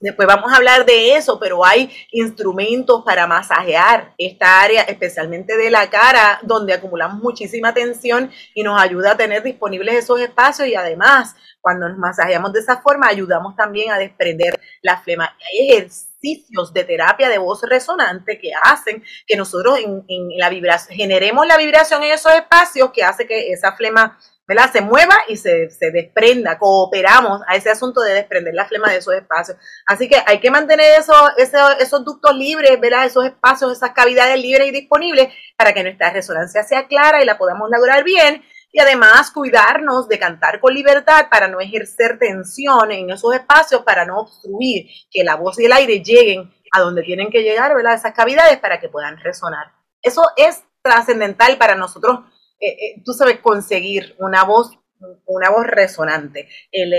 Después 0.00 0.28
vamos 0.28 0.52
a 0.52 0.56
hablar 0.56 0.86
de 0.86 1.16
eso, 1.16 1.40
pero 1.40 1.64
hay 1.64 1.90
instrumentos 2.12 3.02
para 3.04 3.26
masajear 3.26 4.14
esta 4.16 4.60
área, 4.60 4.82
especialmente 4.82 5.56
de 5.56 5.70
la 5.70 5.90
cara, 5.90 6.38
donde 6.42 6.72
acumulamos 6.72 7.20
muchísima 7.20 7.74
tensión 7.74 8.30
y 8.54 8.62
nos 8.62 8.80
ayuda 8.80 9.12
a 9.12 9.16
tener 9.16 9.42
disponibles 9.42 9.96
esos 9.96 10.20
espacios 10.20 10.68
y 10.68 10.76
además, 10.76 11.34
cuando 11.60 11.88
nos 11.88 11.98
masajeamos 11.98 12.52
de 12.52 12.60
esa 12.60 12.80
forma, 12.80 13.08
ayudamos 13.08 13.56
también 13.56 13.90
a 13.90 13.98
desprender 13.98 14.60
la 14.82 15.00
flema. 15.00 15.36
Hay 15.50 15.72
ejercicios 15.72 16.72
de 16.72 16.84
terapia 16.84 17.28
de 17.28 17.38
voz 17.38 17.62
resonante 17.62 18.38
que 18.38 18.52
hacen 18.62 19.02
que 19.26 19.36
nosotros 19.36 19.80
en, 19.80 20.04
en 20.06 20.28
la 20.38 20.48
vibración, 20.48 20.96
generemos 20.96 21.44
la 21.44 21.56
vibración 21.56 22.04
en 22.04 22.12
esos 22.12 22.32
espacios 22.34 22.92
que 22.92 23.02
hace 23.02 23.26
que 23.26 23.50
esa 23.50 23.72
flema 23.72 24.16
¿verdad? 24.48 24.72
Se 24.72 24.80
mueva 24.80 25.14
y 25.28 25.36
se, 25.36 25.68
desprenda, 25.92 26.58
cooperamos 26.58 27.42
a 27.46 27.54
ese 27.54 27.70
asunto 27.70 28.00
de 28.00 28.14
desprender 28.14 28.54
la 28.54 28.64
flema 28.64 28.90
de 28.90 28.96
esos 28.96 29.14
espacios. 29.14 29.58
Así 29.86 30.08
que 30.08 30.22
hay 30.26 30.40
que 30.40 30.50
mantener 30.50 30.98
esos, 30.98 31.14
esos, 31.36 32.02
ductos 32.02 32.34
libres, 32.34 32.80
¿verdad? 32.80 33.04
Esos 33.04 33.26
espacios, 33.26 33.70
esas 33.70 33.90
cavidades 33.90 34.40
libres 34.40 34.68
y 34.68 34.70
disponibles 34.70 35.28
para 35.54 35.74
que 35.74 35.82
nuestra 35.82 36.10
resonancia 36.10 36.62
sea 36.62 36.86
clara 36.86 37.22
y 37.22 37.26
la 37.26 37.36
podamos 37.36 37.68
lograr 37.70 38.02
bien. 38.04 38.42
Y 38.72 38.80
además 38.80 39.30
cuidarnos 39.30 40.08
de 40.08 40.18
cantar 40.18 40.60
con 40.60 40.72
libertad 40.72 41.26
para 41.30 41.48
no 41.48 41.60
ejercer 41.60 42.18
tensión 42.18 42.90
en 42.90 43.10
esos 43.10 43.34
espacios, 43.34 43.82
para 43.82 44.06
no 44.06 44.18
obstruir 44.18 44.86
que 45.10 45.24
la 45.24 45.36
voz 45.36 45.58
y 45.58 45.66
el 45.66 45.72
aire 45.72 46.02
lleguen 46.02 46.54
a 46.72 46.80
donde 46.80 47.02
tienen 47.02 47.30
que 47.30 47.42
llegar, 47.42 47.74
¿verdad? 47.74 47.94
Esas 47.94 48.14
cavidades 48.14 48.58
para 48.58 48.80
que 48.80 48.88
puedan 48.88 49.18
resonar. 49.18 49.72
Eso 50.00 50.22
es 50.36 50.62
trascendental 50.82 51.58
para 51.58 51.74
nosotros 51.74 52.20
eh, 52.60 52.68
eh, 52.68 53.02
tú 53.04 53.12
sabes, 53.12 53.38
conseguir 53.40 54.16
una 54.18 54.44
voz, 54.44 54.78
una 55.26 55.50
voz 55.50 55.66
resonante, 55.66 56.48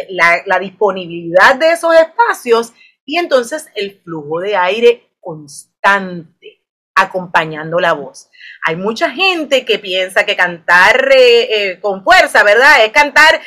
la, 0.10 0.60
disponibilidad 0.60 1.56
de 1.56 1.74
esos 1.74 1.94
espacios 1.96 2.74
y 3.06 3.18
entonces 3.18 3.68
el 3.76 4.00
flujo 4.02 4.40
de 4.40 4.56
aire 4.56 5.12
constante 5.20 6.64
acompañando 6.96 7.80
la 7.80 7.94
voz. 7.94 8.30
Hay 8.66 8.78
mucha 8.78 9.10
gente 9.10 9.66
que 9.66 9.80
piensa 9.80 10.26
que 10.26 10.36
cantar 10.36 11.10
eh, 11.12 11.80
con 11.82 12.04
fuerza, 12.04 12.44
¿verdad? 12.44 12.86
Es 12.86 12.92
cantar 12.92 13.42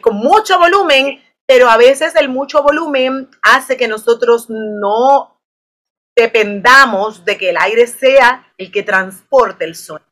con 0.00 0.16
mucho 0.16 0.58
volumen, 0.58 1.22
pero 1.46 1.68
a 1.68 1.76
veces 1.76 2.14
el 2.16 2.28
mucho 2.28 2.62
volumen 2.62 3.28
hace 3.42 3.76
que 3.76 3.88
nosotros 3.88 4.46
no 4.48 5.40
dependamos 6.16 7.24
de 7.24 7.36
que 7.36 7.50
el 7.50 7.56
aire 7.56 7.86
sea 7.86 8.52
el 8.56 8.70
que 8.70 8.82
transporte 8.82 9.64
el 9.64 9.74
sonido. 9.74 10.09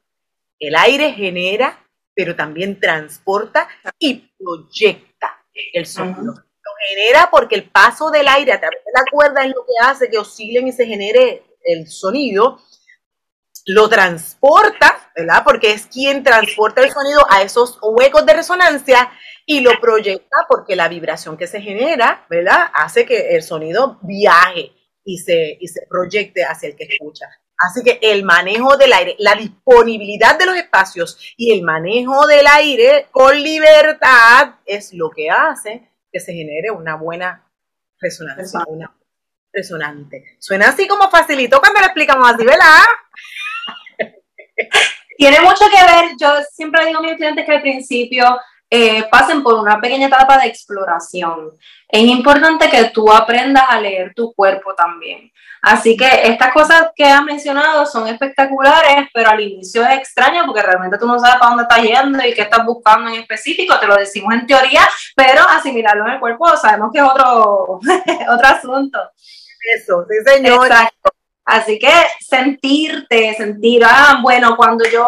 El 0.59 0.75
aire 0.75 1.13
genera, 1.13 1.85
pero 2.15 2.35
también 2.35 2.81
transporta 2.81 3.69
y 3.99 4.31
proyecta 4.39 5.45
el 5.73 5.87
sonido. 5.87 6.35
Lo 6.35 6.73
genera 6.89 7.29
porque 7.31 7.55
el 7.55 7.71
paso 7.71 8.11
del 8.11 8.29
aire 8.29 8.53
a 8.53 8.61
través 8.61 8.81
de 8.85 8.93
la 8.95 9.05
cuerda 9.11 9.45
es 9.45 9.55
lo 9.55 9.65
que 9.65 9.73
hace 9.81 10.11
que 10.11 10.19
oscilen 10.19 10.69
y 10.69 10.73
se 10.73 10.87
genere 10.87 11.45
el 11.65 11.87
sonido. 11.87 12.61
Lo 13.67 13.89
transporta, 13.89 15.11
¿verdad? 15.15 15.43
Porque 15.45 15.73
es 15.73 15.87
quien 15.87 16.23
transporta 16.23 16.83
el 16.83 16.91
sonido 16.91 17.21
a 17.31 17.43
esos 17.43 17.79
huecos 17.83 18.25
de 18.25 18.33
resonancia 18.33 19.11
y 19.45 19.61
lo 19.61 19.79
proyecta 19.81 20.37
porque 20.49 20.77
la 20.77 20.89
vibración 20.89 21.37
que 21.37 21.47
se 21.47 21.61
genera, 21.61 22.27
¿verdad? 22.29 22.71
Hace 22.75 23.07
que 23.07 23.37
el 23.37 23.43
sonido 23.43 23.99
viaje 24.03 24.73
y 25.05 25.19
se, 25.19 25.57
y 25.61 25.69
se 25.69 25.87
proyecte 25.89 26.45
hacia 26.45 26.69
el 26.69 26.77
que 26.77 26.85
escucha. 26.85 27.27
Así 27.59 27.83
que 27.83 27.99
el 28.01 28.25
manejo 28.25 28.77
del 28.77 28.93
aire, 28.93 29.17
la 29.19 29.35
disponibilidad 29.35 30.39
de 30.39 30.47
los 30.47 30.57
espacios 30.57 31.19
y 31.37 31.53
el 31.53 31.63
manejo 31.63 32.27
del 32.27 32.47
aire 32.47 33.09
con 33.11 33.43
libertad 33.43 34.55
es 34.65 34.93
lo 34.93 35.11
que 35.11 35.29
hace 35.29 35.91
que 36.13 36.21
se 36.21 36.33
genere 36.33 36.71
una 36.71 36.95
buena 36.95 37.45
resonancia, 38.01 38.61
una 38.69 38.95
resonante. 39.53 40.37
Suena 40.39 40.69
así 40.69 40.87
como 40.87 41.11
facilito 41.11 41.61
cuando 41.61 41.81
lo 41.81 41.87
explicamos 41.87 42.33
así, 42.33 42.45
¿verdad? 42.45 42.85
Tiene 45.17 45.41
mucho 45.41 45.65
que 45.69 45.83
ver, 45.83 46.13
yo 46.21 46.33
siempre 46.53 46.87
digo 46.87 47.01
a 47.01 47.03
mis 47.03 47.13
estudiantes 47.13 47.45
que 47.45 47.53
al 47.53 47.63
principio 47.63 48.39
eh, 48.71 49.05
pasen 49.11 49.43
por 49.43 49.55
una 49.55 49.81
pequeña 49.81 50.09
etapa 50.09 50.39
de 50.39 50.49
exploración. 50.49 51.53
Es 51.89 52.03
importante 52.03 52.69
que 52.69 52.85
tú 52.87 53.11
aprendas 53.11 53.65
a 53.69 53.81
leer 53.81 54.13
tu 54.15 54.35
cuerpo 54.35 54.75
también. 54.75 55.33
Así 55.63 55.97
que 55.97 56.09
estas 56.25 56.53
cosas 56.53 56.91
que 56.95 57.05
has 57.05 57.23
mencionado 57.25 57.85
son 57.87 58.07
espectaculares, 58.07 59.09
pero 59.13 59.31
al 59.31 59.41
inicio 59.41 59.85
es 59.85 59.99
extraño 59.99 60.45
porque 60.47 60.63
realmente 60.63 60.99
tú 60.99 61.07
no 61.07 61.19
sabes 61.19 61.37
para 61.37 61.49
dónde 61.49 61.63
estás 61.65 61.83
yendo 61.83 62.25
y 62.25 62.35
qué 62.35 62.43
estás 62.43 62.65
buscando 62.65 63.11
en 63.11 63.21
específico. 63.21 63.79
Te 63.79 63.87
lo 63.87 63.97
decimos 63.97 64.35
en 64.35 64.47
teoría, 64.47 64.89
pero 65.17 65.43
asimilarlo 65.43 66.07
en 66.07 66.13
el 66.13 66.21
cuerpo 66.21 66.57
sabemos 66.57 66.91
que 66.93 66.99
es 66.99 67.05
otro, 67.05 67.81
otro 68.31 68.49
asunto. 68.49 68.99
Eso, 69.77 70.07
sí, 70.09 70.31
señor. 70.31 70.67
Exacto. 70.67 71.11
Así 71.45 71.79
que 71.79 71.91
sentirte, 72.21 73.35
sentir, 73.35 73.83
ah, 73.83 74.19
bueno, 74.23 74.55
cuando 74.55 74.85
yo 74.85 75.07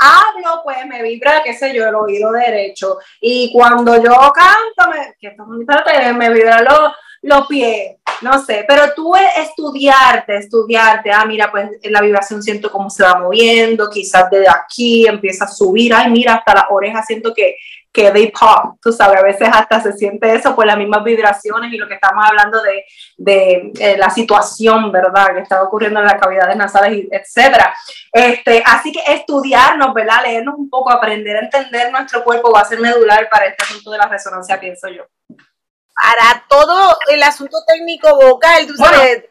hablo, 0.00 0.62
pues 0.64 0.78
me 0.86 1.02
vibra, 1.02 1.42
qué 1.44 1.54
sé 1.54 1.74
yo, 1.74 1.86
el 1.86 1.94
oído 1.94 2.32
derecho. 2.32 2.98
Y 3.20 3.52
cuando 3.52 4.02
yo 4.02 4.14
canto, 4.32 4.90
me, 4.90 5.14
que 5.20 6.12
me 6.14 6.32
vibra 6.32 6.62
los, 6.62 6.92
los 7.22 7.46
pies, 7.46 7.96
no 8.22 8.42
sé. 8.42 8.64
Pero 8.66 8.94
tú 8.94 9.14
estudiarte, 9.14 10.36
estudiarte, 10.36 11.12
ah, 11.12 11.24
mira, 11.26 11.50
pues 11.50 11.70
la 11.84 12.00
vibración 12.00 12.42
siento 12.42 12.70
cómo 12.70 12.88
se 12.88 13.02
va 13.02 13.18
moviendo, 13.18 13.90
quizás 13.90 14.30
desde 14.30 14.48
aquí 14.48 15.06
empieza 15.06 15.44
a 15.44 15.48
subir, 15.48 15.92
ay, 15.94 16.10
mira, 16.10 16.34
hasta 16.34 16.54
las 16.54 16.64
orejas 16.70 17.06
siento 17.06 17.34
que 17.34 17.56
que 17.92 18.32
pop, 18.38 18.76
tú 18.80 18.92
sabes, 18.92 19.18
a 19.18 19.24
veces 19.24 19.48
hasta 19.52 19.80
se 19.80 19.92
siente 19.92 20.32
eso 20.32 20.54
por 20.54 20.64
las 20.64 20.76
mismas 20.76 21.02
vibraciones 21.02 21.72
y 21.72 21.76
lo 21.76 21.88
que 21.88 21.94
estamos 21.94 22.24
hablando 22.24 22.62
de, 22.62 22.84
de 23.16 23.72
eh, 23.80 23.96
la 23.98 24.10
situación, 24.10 24.92
¿verdad?, 24.92 25.34
que 25.34 25.40
está 25.40 25.62
ocurriendo 25.62 26.00
en 26.00 26.06
las 26.06 26.20
cavidades 26.20 26.56
nasales, 26.56 27.06
etcétera. 27.10 27.74
Este, 28.12 28.62
así 28.64 28.92
que 28.92 29.00
estudiarnos, 29.12 29.92
¿verdad?, 29.92 30.22
leernos 30.22 30.54
un 30.56 30.70
poco, 30.70 30.92
aprender 30.92 31.36
a 31.36 31.40
entender 31.40 31.90
nuestro 31.90 32.22
cuerpo 32.22 32.52
va 32.52 32.60
a 32.60 32.64
ser 32.64 32.78
medular 32.78 33.28
para 33.28 33.46
este 33.46 33.64
asunto 33.64 33.90
de 33.90 33.98
la 33.98 34.06
resonancia, 34.06 34.60
pienso 34.60 34.88
yo. 34.88 35.04
Para 35.28 36.44
todo 36.48 36.96
el 37.08 37.22
asunto 37.22 37.58
técnico 37.66 38.08
vocal, 38.16 38.66
tú 38.66 38.74
sabes, 38.74 39.24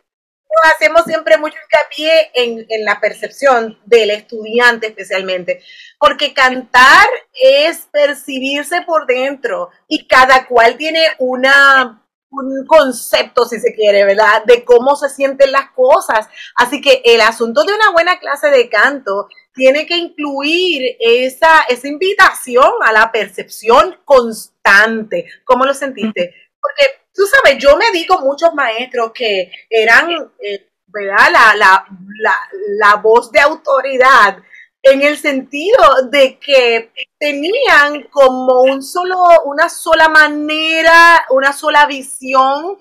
hacemos 0.75 1.03
siempre 1.05 1.37
mucho 1.37 1.55
hincapié 1.63 2.31
en, 2.33 2.65
en, 2.69 2.85
la 2.85 2.99
percepción 2.99 3.79
del 3.85 4.11
estudiante 4.11 4.87
especialmente, 4.87 5.63
porque 5.99 6.33
cantar 6.33 7.07
es 7.33 7.87
percibirse 7.91 8.81
por 8.81 9.05
dentro 9.05 9.69
y 9.87 10.07
cada 10.07 10.47
cual 10.47 10.77
tiene 10.77 11.03
una, 11.19 12.03
un 12.31 12.65
concepto, 12.67 13.45
si 13.45 13.59
se 13.59 13.73
quiere, 13.73 14.05
¿verdad?, 14.05 14.43
de 14.45 14.63
cómo 14.63 14.95
se 14.95 15.09
sienten 15.09 15.51
las 15.51 15.71
cosas. 15.71 16.27
Así 16.55 16.81
que 16.81 17.01
el 17.05 17.21
asunto 17.21 17.63
de 17.63 17.73
una 17.73 17.91
buena 17.91 18.19
clase 18.19 18.49
de 18.49 18.69
canto 18.69 19.27
tiene 19.53 19.85
que 19.85 19.97
incluir 19.97 20.95
esa, 20.99 21.63
esa 21.67 21.87
invitación 21.87 22.71
a 22.81 22.91
la 22.91 23.11
percepción 23.11 23.97
constante. 24.05 25.25
¿Cómo 25.43 25.65
lo 25.65 25.73
sentiste? 25.73 26.33
Porque 26.61 26.98
tú 27.19 27.25
sabes, 27.27 27.61
yo 27.61 27.75
me 27.75 27.91
digo 27.91 28.17
muchos 28.21 28.53
maestros 28.53 29.11
que 29.13 29.51
eran, 29.69 30.09
eh, 30.41 30.69
¿verdad? 30.87 31.27
La, 31.33 31.53
la, 31.53 31.85
la, 32.17 32.35
la, 32.77 32.95
voz 32.95 33.29
de 33.29 33.41
autoridad 33.41 34.37
en 34.81 35.01
el 35.01 35.17
sentido 35.17 35.83
de 36.09 36.39
que 36.39 36.93
tenían 37.19 38.03
como 38.03 38.61
un 38.61 38.81
solo, 38.81 39.17
una 39.43 39.67
sola 39.67 40.07
manera, 40.07 41.25
una 41.31 41.51
sola 41.51 41.85
visión 41.87 42.77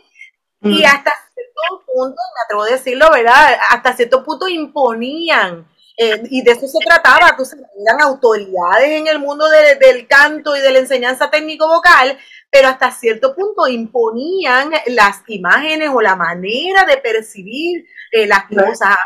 y 0.63 0.83
mm. 0.83 0.87
hasta 0.87 1.13
cierto 1.35 1.85
punto, 1.93 2.17
me 2.37 2.45
atrevo 2.45 2.63
a 2.63 2.67
decirlo, 2.69 3.11
¿verdad? 3.11 3.59
Hasta 3.71 3.97
cierto 3.97 4.23
punto 4.23 4.47
imponían. 4.47 5.67
Eh, 6.01 6.23
y 6.31 6.43
de 6.43 6.53
eso 6.53 6.69
se 6.69 6.79
trataba, 6.87 7.37
tú 7.37 7.45
sabes, 7.45 7.67
eran 7.85 8.01
autoridades 8.01 8.89
en 8.89 9.09
el 9.09 9.19
mundo 9.19 9.49
del 9.49 10.07
canto 10.07 10.55
y 10.57 10.61
de 10.61 10.71
la 10.71 10.79
enseñanza 10.79 11.29
técnico-vocal, 11.29 12.17
pero 12.51 12.69
hasta 12.69 12.91
cierto 12.91 13.35
punto 13.35 13.69
imponían 13.69 14.71
las 14.87 15.23
imágenes 15.29 15.91
o 15.93 16.01
la 16.01 16.17
manera 16.17 16.85
de 16.87 16.97
percibir 16.97 17.87
eh, 18.13 18.27
las 18.27 18.45
cosas. 18.45 18.97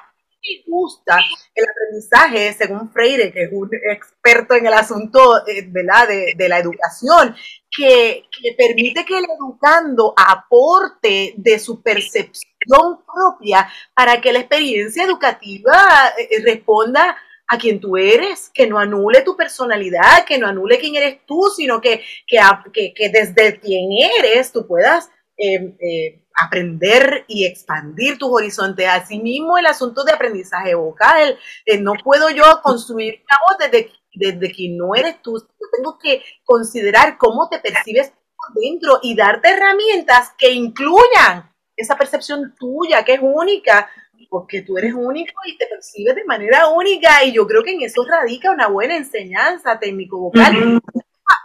Me 0.44 0.64
gusta 0.66 1.18
el 1.54 1.64
aprendizaje, 1.64 2.52
según 2.52 2.90
Freire, 2.90 3.32
que 3.32 3.44
es 3.44 3.52
un 3.52 3.70
experto 3.92 4.54
en 4.54 4.66
el 4.66 4.74
asunto 4.74 5.46
eh, 5.46 5.62
De, 5.62 6.34
de, 6.36 6.48
la 6.48 6.58
educación, 6.58 7.36
que, 7.70 8.24
que, 8.30 8.52
permite 8.58 9.04
que 9.04 9.18
el 9.18 9.24
educando 9.24 10.12
aporte 10.16 11.34
de 11.36 11.58
su 11.60 11.80
percepción 11.80 13.04
propia 13.06 13.68
para 13.94 14.20
que 14.20 14.32
la 14.32 14.40
experiencia 14.40 15.04
educativa 15.04 16.12
eh, 16.18 16.42
responda 16.44 17.16
a 17.52 17.58
quien 17.58 17.80
tú 17.80 17.98
eres, 17.98 18.50
que 18.54 18.66
no 18.66 18.78
anule 18.78 19.20
tu 19.20 19.36
personalidad, 19.36 20.24
que 20.26 20.38
no 20.38 20.46
anule 20.46 20.78
quién 20.78 20.96
eres 20.96 21.18
tú, 21.26 21.52
sino 21.54 21.82
que, 21.82 22.02
que, 22.26 23.10
desde 23.10 23.60
quien 23.60 23.90
eres 23.92 24.52
tú 24.52 24.66
puedas 24.66 25.10
em, 25.36 25.76
eh, 25.78 26.24
aprender 26.34 27.26
y 27.28 27.44
expandir 27.44 28.16
tus 28.16 28.30
horizontes. 28.32 28.88
Asimismo, 28.88 29.58
el 29.58 29.66
asunto 29.66 30.02
de 30.02 30.12
aprendizaje 30.12 30.74
vocal, 30.74 31.38
eh, 31.66 31.76
no 31.76 31.92
puedo 32.02 32.30
yo 32.30 32.42
construir 32.62 33.22
una 33.22 33.36
voz 33.46 33.70
desde, 33.70 33.92
desde 34.14 34.50
que 34.50 34.70
no 34.70 34.94
eres 34.94 35.20
tú, 35.20 35.46
tengo 35.76 35.98
que 35.98 36.22
considerar 36.44 37.18
cómo 37.18 37.50
te 37.50 37.58
percibes 37.58 38.14
por 38.34 38.62
dentro 38.62 38.98
y 39.02 39.14
darte 39.14 39.50
herramientas 39.50 40.30
que 40.38 40.52
incluyan 40.52 41.52
esa 41.76 41.98
percepción 41.98 42.54
tuya, 42.58 43.04
que 43.04 43.12
es 43.12 43.20
única, 43.22 43.90
porque 44.32 44.62
tú 44.62 44.78
eres 44.78 44.94
único 44.94 45.34
y 45.44 45.58
te 45.58 45.66
percibes 45.66 46.16
de 46.16 46.24
manera 46.24 46.68
única 46.68 47.22
y 47.22 47.32
yo 47.32 47.46
creo 47.46 47.62
que 47.62 47.72
en 47.72 47.82
eso 47.82 48.02
radica 48.02 48.50
una 48.50 48.66
buena 48.66 48.96
enseñanza 48.96 49.78
técnico-vocal. 49.78 50.78
Uh 50.78 50.80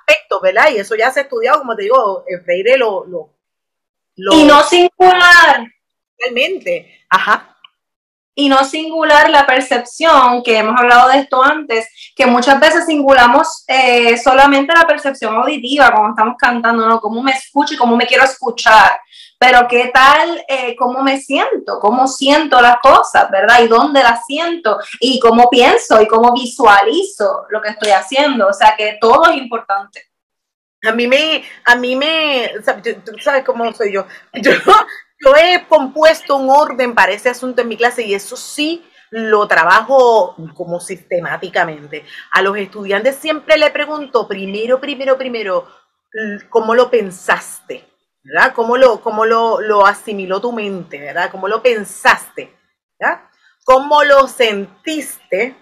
aspecto, 0.08 0.40
¿verdad? 0.42 0.72
Y 0.72 0.78
eso 0.78 0.96
ya 0.96 1.12
se 1.12 1.20
ha 1.20 1.24
estudiado, 1.24 1.60
como 1.60 1.76
te 1.76 1.84
digo, 1.84 2.24
Freire 2.46 2.78
lo... 2.78 3.06
lo, 3.06 3.34
y 4.34 4.44
no 4.46 4.64
singular. 4.64 5.68
Realmente, 6.18 7.06
ajá. 7.10 7.58
Y 8.34 8.50
no 8.50 8.64
singular 8.64 9.30
la 9.30 9.46
percepción, 9.46 10.44
que 10.44 10.58
hemos 10.58 10.80
hablado 10.80 11.10
de 11.10 11.20
esto 11.20 11.44
antes, 11.44 12.14
que 12.16 12.26
muchas 12.26 12.60
veces 12.60 12.86
singulamos 12.86 13.66
eh, 13.68 14.18
solamente 14.18 14.74
la 14.74 14.86
percepción 14.86 15.36
auditiva 15.36 15.92
cuando 15.92 16.10
estamos 16.12 16.36
cantando, 16.38 16.88
¿no? 16.88 17.00
Cómo 17.02 17.22
me 17.22 17.32
escucho 17.32 17.74
y 17.74 17.78
cómo 17.78 17.96
me 17.96 18.06
quiero 18.06 18.24
escuchar 18.24 19.00
pero 19.40 19.68
qué 19.68 19.92
tal, 19.94 20.44
eh, 20.48 20.76
cómo 20.76 21.04
me 21.04 21.20
siento, 21.20 21.80
cómo 21.80 22.08
siento 22.08 22.60
las 22.60 22.78
cosas, 22.80 23.30
¿verdad? 23.30 23.62
Y 23.64 23.68
dónde 23.68 24.02
las 24.02 24.26
siento, 24.26 24.80
y 25.00 25.20
cómo 25.20 25.50
pienso 25.50 26.02
y 26.02 26.08
cómo 26.08 26.34
visualizo 26.34 27.46
lo 27.50 27.62
que 27.62 27.70
estoy 27.70 27.92
haciendo. 27.92 28.48
O 28.48 28.54
sea, 28.54 28.76
que 28.76 28.98
todo 29.00 29.30
es 29.30 29.38
importante. 29.38 30.04
A 30.84 30.92
mí 30.92 31.08
me, 31.08 31.44
a 31.66 31.76
mí 31.76 31.96
me, 31.96 32.52
sabes 33.22 33.44
cómo 33.46 33.72
soy 33.74 33.94
yo. 33.94 34.06
Yo, 34.34 34.52
yo 35.20 35.36
he 35.36 35.66
compuesto 35.68 36.36
un 36.36 36.50
orden 36.50 36.94
para 36.94 37.12
ese 37.12 37.30
asunto 37.30 37.64
en 37.64 37.68
mi 37.68 37.76
clase 37.76 38.04
y 38.04 38.14
eso 38.14 38.38
sí 38.38 38.86
lo 39.10 39.48
trabajo 39.48 40.36
como 40.54 40.80
sistemáticamente. 40.80 42.06
A 42.32 42.42
los 42.42 42.58
estudiantes 42.58 43.16
siempre 43.16 43.58
le 43.58 43.72
pregunto, 43.72 44.28
primero, 44.28 44.80
primero, 44.80 45.18
primero, 45.18 45.68
¿cómo 46.50 46.76
lo 46.76 46.90
pensaste? 46.92 47.97
¿Cómo 48.54 48.78
lo, 48.78 49.02
cómo 49.02 49.26
lo, 49.26 49.62
lo 49.62 49.86
asimiló 49.86 50.42
tu 50.42 50.52
mente, 50.52 51.00
¿verdad? 51.00 51.32
¿Cómo 51.32 51.48
lo 51.48 51.62
pensaste. 51.62 52.54
¿Cómo 53.64 54.04
lo 54.04 54.28
sentiste? 54.28 55.56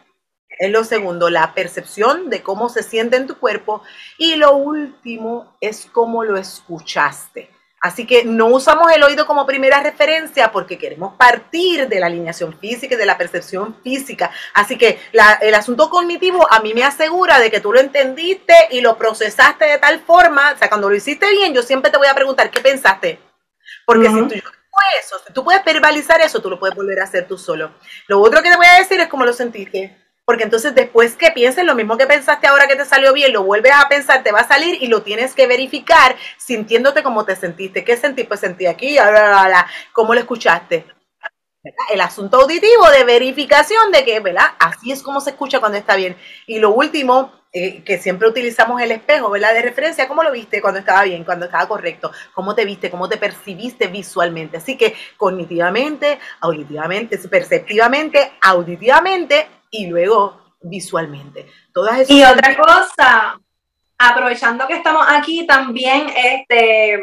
Es 0.48 0.72
lo 0.72 0.84
segundo, 0.84 1.30
la 1.30 1.54
percepción 1.54 2.30
de 2.30 2.42
cómo 2.42 2.70
se 2.70 2.84
siente 2.84 3.18
en 3.18 3.28
tu 3.28 3.38
cuerpo. 3.40 3.82
Y 4.18 4.36
lo 4.36 4.56
último 4.56 5.58
es 5.60 5.88
cómo 5.92 6.24
lo 6.24 6.38
escuchaste. 6.38 7.50
Así 7.86 8.08
que 8.08 8.26
no 8.26 8.48
usamos 8.48 8.92
el 8.92 9.04
oído 9.04 9.28
como 9.28 9.46
primera 9.46 9.80
referencia 9.80 10.52
porque 10.52 10.80
queremos 10.80 11.14
partir 11.18 11.88
de 11.88 12.00
la 12.00 12.08
alineación 12.08 12.58
física 12.58 12.96
y 12.96 12.98
de 12.98 13.06
la 13.06 13.16
percepción 13.16 13.80
física. 13.84 14.32
Así 14.56 14.76
que 14.76 15.00
el 15.42 15.54
asunto 15.54 15.88
cognitivo 15.92 16.52
a 16.52 16.62
mí 16.62 16.74
me 16.74 16.84
asegura 16.84 17.38
de 17.38 17.52
que 17.52 17.60
tú 17.60 17.72
lo 17.72 17.80
entendiste 17.80 18.56
y 18.72 18.82
lo 18.82 18.98
procesaste 18.98 19.66
de 19.66 19.78
tal 19.78 20.00
forma, 20.00 20.54
o 20.54 20.58
sea, 20.58 20.68
cuando 20.68 20.90
lo 20.90 20.96
hiciste 20.96 21.30
bien, 21.30 21.54
yo 21.54 21.62
siempre 21.62 21.92
te 21.92 22.00
voy 22.00 22.08
a 22.08 22.16
preguntar, 22.16 22.50
¿qué 22.50 22.60
pensaste? 22.60 23.20
Porque 23.86 24.08
si 24.08 24.16
tú, 24.16 24.34
eso, 25.00 25.20
si 25.28 25.32
tú 25.32 25.44
puedes 25.44 25.64
verbalizar 25.64 26.20
eso, 26.22 26.42
tú 26.42 26.50
lo 26.50 26.58
puedes 26.58 26.76
volver 26.76 27.00
a 27.02 27.04
hacer 27.04 27.28
tú 27.28 27.38
solo. 27.38 27.76
Lo 28.08 28.20
otro 28.20 28.42
que 28.42 28.50
te 28.50 28.58
voy 28.58 28.66
a 28.66 28.80
decir 28.80 29.00
es 29.00 29.10
cómo 29.10 29.26
lo 29.26 29.34
sentiste 29.34 30.05
porque 30.26 30.44
entonces 30.44 30.74
después 30.76 31.16
que 31.16 31.32
pienses 31.32 31.64
lo 31.64 31.76
mismo 31.76 31.98
que 31.98 32.08
pensaste 32.08 32.48
ahora 32.48 32.68
que 32.68 32.76
te 32.76 32.86
salió 32.86 33.14
bien, 33.14 33.32
lo 33.32 33.44
vuelves 33.44 33.72
a 33.74 33.88
pensar, 33.88 34.24
te 34.24 34.32
va 34.32 34.42
a 34.42 34.48
salir 34.48 34.82
y 34.82 34.88
lo 34.88 35.04
tienes 35.04 35.34
que 35.34 35.48
verificar 35.48 36.16
sintiéndote 36.38 37.04
como 37.04 37.26
te 37.26 37.36
sentiste. 37.36 37.84
¿Qué 37.84 37.96
sentí? 37.96 38.24
Pues 38.24 38.40
sentí 38.40 38.66
aquí, 38.66 38.98
¿cómo 39.94 40.14
lo 40.14 40.20
escuchaste? 40.20 40.86
El 41.92 42.02
asunto 42.02 42.42
auditivo 42.42 42.90
de 42.92 43.04
verificación 43.04 43.92
de 43.92 44.04
que, 44.04 44.20
¿verdad? 44.20 44.54
Así 44.60 44.92
es 44.92 45.02
como 45.02 45.20
se 45.20 45.32
escucha 45.32 45.60
cuando 45.60 45.78
está 45.78 45.96
bien. 45.96 46.16
Y 46.46 46.60
lo 46.60 46.72
último, 46.72 47.32
eh, 47.52 47.84
que 47.84 47.98
siempre 47.98 48.28
utilizamos 48.28 48.82
el 48.82 48.92
espejo, 48.92 49.32
¿verdad? 49.32 49.54
De 49.54 49.64
referencia, 49.64 50.08
¿cómo 50.08 50.22
lo 50.22 50.32
viste 50.32 50.62
cuando 50.62 50.80
estaba 50.80 51.04
bien, 51.04 51.24
cuando 51.24 51.46
estaba 51.46 51.68
correcto? 51.68 52.12
¿Cómo 52.34 52.54
te 52.54 52.66
viste? 52.66 52.92
¿Cómo 52.92 53.10
te 53.10 53.18
percibiste 53.18 53.88
visualmente? 53.88 54.58
Así 54.58 54.78
que 54.78 54.94
cognitivamente, 55.18 56.20
auditivamente, 56.42 57.18
perceptivamente, 57.18 58.34
auditivamente 58.42 59.48
y 59.72 59.88
luego 59.88 60.40
visualmente. 60.62 61.48
Todas 61.74 62.10
y 62.10 62.24
otra 62.24 62.56
cosa, 62.56 63.40
aprovechando 63.98 64.68
que 64.68 64.76
estamos 64.76 65.06
aquí, 65.10 65.46
también 65.46 66.08
este, 66.16 67.00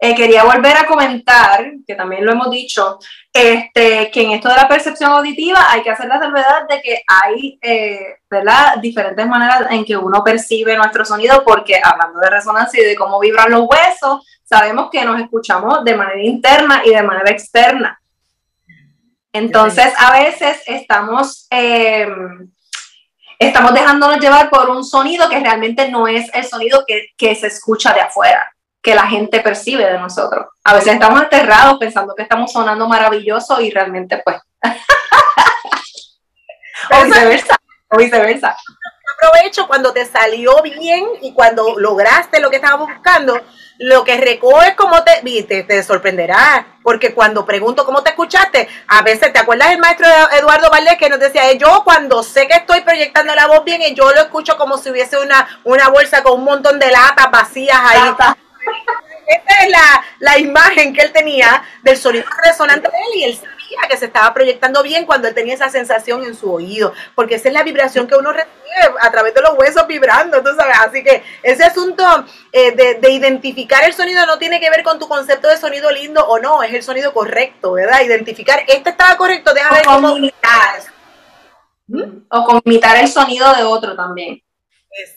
eh, 0.00 0.14
quería 0.14 0.44
volver 0.44 0.76
a 0.76 0.86
comentar, 0.86 1.64
que 1.86 1.94
también 1.94 2.26
lo 2.26 2.32
hemos 2.32 2.50
dicho, 2.50 2.98
este, 3.32 4.10
que 4.10 4.22
en 4.22 4.32
esto 4.32 4.48
de 4.48 4.56
la 4.56 4.68
percepción 4.68 5.10
auditiva 5.12 5.70
hay 5.70 5.82
que 5.82 5.90
hacer 5.90 6.06
la 6.06 6.18
salvedad 6.18 6.68
de 6.68 6.82
que 6.82 7.02
hay 7.06 7.58
eh, 7.62 8.16
¿verdad? 8.28 8.76
diferentes 8.82 9.26
maneras 9.26 9.66
en 9.70 9.84
que 9.84 9.96
uno 9.96 10.22
percibe 10.22 10.76
nuestro 10.76 11.04
sonido, 11.04 11.42
porque 11.44 11.80
hablando 11.82 12.20
de 12.20 12.30
resonancia 12.30 12.82
y 12.82 12.86
de 12.86 12.96
cómo 12.96 13.18
vibran 13.18 13.50
los 13.50 13.66
huesos, 13.66 14.26
sabemos 14.44 14.90
que 14.90 15.04
nos 15.04 15.20
escuchamos 15.20 15.84
de 15.84 15.94
manera 15.94 16.22
interna 16.22 16.82
y 16.84 16.90
de 16.90 17.02
manera 17.02 17.30
externa. 17.30 18.00
Entonces, 19.34 19.92
a 19.98 20.12
veces 20.12 20.62
estamos, 20.64 21.48
em, 21.50 22.48
estamos 23.40 23.74
dejándonos 23.74 24.20
llevar 24.20 24.48
por 24.48 24.70
un 24.70 24.84
sonido 24.84 25.28
que 25.28 25.40
realmente 25.40 25.90
no 25.90 26.06
es 26.06 26.32
el 26.32 26.44
sonido 26.44 26.84
que, 26.86 27.08
que 27.16 27.34
se 27.34 27.48
escucha 27.48 27.92
de 27.92 28.00
afuera 28.00 28.48
que 28.80 28.94
la 28.94 29.08
gente 29.08 29.40
percibe 29.40 29.84
de 29.84 29.98
nosotros. 29.98 30.46
A 30.62 30.74
veces 30.74 30.92
estamos 30.92 31.20
aterrados 31.20 31.78
pensando 31.80 32.14
que 32.14 32.22
estamos 32.22 32.52
sonando 32.52 32.86
maravilloso 32.86 33.60
y 33.60 33.70
realmente 33.70 34.22
pues... 34.24 34.36
o 36.92 37.04
viceversa, 37.04 37.56
o 37.90 37.96
viceversa. 37.96 38.56
Aprovecho 39.16 39.66
cuando 39.66 39.92
te 39.92 40.04
salió 40.04 40.62
bien 40.62 41.06
y 41.22 41.32
cuando 41.32 41.76
lograste 41.76 42.40
lo 42.40 42.50
que 42.50 42.56
estabas 42.56 42.86
buscando, 42.86 43.40
lo 43.78 44.04
que 44.04 44.16
recoges 44.16 44.74
como 44.74 45.02
te, 45.02 45.20
viste, 45.22 45.64
te 45.64 45.82
sorprenderá, 45.82 46.66
porque 46.82 47.14
cuando 47.14 47.44
pregunto 47.44 47.84
cómo 47.84 48.02
te 48.02 48.10
escuchaste, 48.10 48.68
a 48.86 49.02
veces 49.02 49.32
te 49.32 49.38
acuerdas 49.38 49.70
del 49.70 49.78
maestro 49.78 50.06
Eduardo 50.32 50.70
Valdés 50.70 50.96
que 50.98 51.08
nos 51.08 51.18
decía, 51.18 51.52
yo 51.52 51.82
cuando 51.84 52.22
sé 52.22 52.46
que 52.46 52.54
estoy 52.54 52.82
proyectando 52.82 53.34
la 53.34 53.46
voz 53.46 53.64
bien, 53.64 53.82
yo 53.94 54.12
lo 54.12 54.20
escucho 54.20 54.56
como 54.56 54.78
si 54.78 54.90
hubiese 54.90 55.18
una, 55.18 55.60
una 55.64 55.88
bolsa 55.88 56.22
con 56.22 56.40
un 56.40 56.44
montón 56.44 56.78
de 56.78 56.90
latas 56.90 57.30
vacías 57.30 57.80
ahí. 57.82 58.14
Esta 59.26 59.54
es 59.64 59.72
la, 60.18 60.38
imagen 60.38 60.92
que 60.92 61.02
él 61.02 61.12
tenía 61.12 61.62
del 61.82 61.96
sonido 61.96 62.24
resonante 62.44 62.88
de 62.88 62.96
él 62.96 63.20
y 63.20 63.24
él 63.24 63.40
que 63.88 63.96
se 63.96 64.06
estaba 64.06 64.32
proyectando 64.32 64.82
bien 64.82 65.06
cuando 65.06 65.28
él 65.28 65.34
tenía 65.34 65.54
esa 65.54 65.68
sensación 65.68 66.24
en 66.24 66.34
su 66.34 66.52
oído, 66.52 66.92
porque 67.14 67.36
esa 67.36 67.48
es 67.48 67.54
la 67.54 67.62
vibración 67.62 68.06
que 68.06 68.16
uno 68.16 68.32
recibe 68.32 68.52
a 69.00 69.10
través 69.10 69.34
de 69.34 69.42
los 69.42 69.54
huesos 69.58 69.86
vibrando, 69.86 70.42
tú 70.42 70.50
sabes. 70.56 70.76
Así 70.86 71.02
que 71.02 71.22
ese 71.42 71.64
asunto 71.64 72.04
eh, 72.52 72.72
de, 72.72 73.10
identificar 73.10 73.84
el 73.84 73.92
sonido 73.92 74.26
no 74.26 74.38
tiene 74.38 74.60
que 74.60 74.70
ver 74.70 74.82
con 74.82 74.98
tu 74.98 75.08
concepto 75.08 75.48
de 75.48 75.56
sonido 75.56 75.90
lindo 75.90 76.26
o 76.26 76.38
no, 76.38 76.62
es 76.62 76.72
el 76.72 76.82
sonido 76.82 77.12
correcto, 77.12 77.72
¿verdad? 77.72 78.00
Identificar, 78.02 78.60
este 78.66 78.90
estaba 78.90 79.16
correcto, 79.16 79.52
déjame 79.54 79.76
ver 79.76 79.86
cómo... 79.86 80.16
O 82.30 82.44
con 82.44 82.62
imitar 82.64 82.96
el 82.96 83.08
sonido 83.08 83.52
de 83.54 83.62
otro 83.62 83.94
también. 83.94 84.42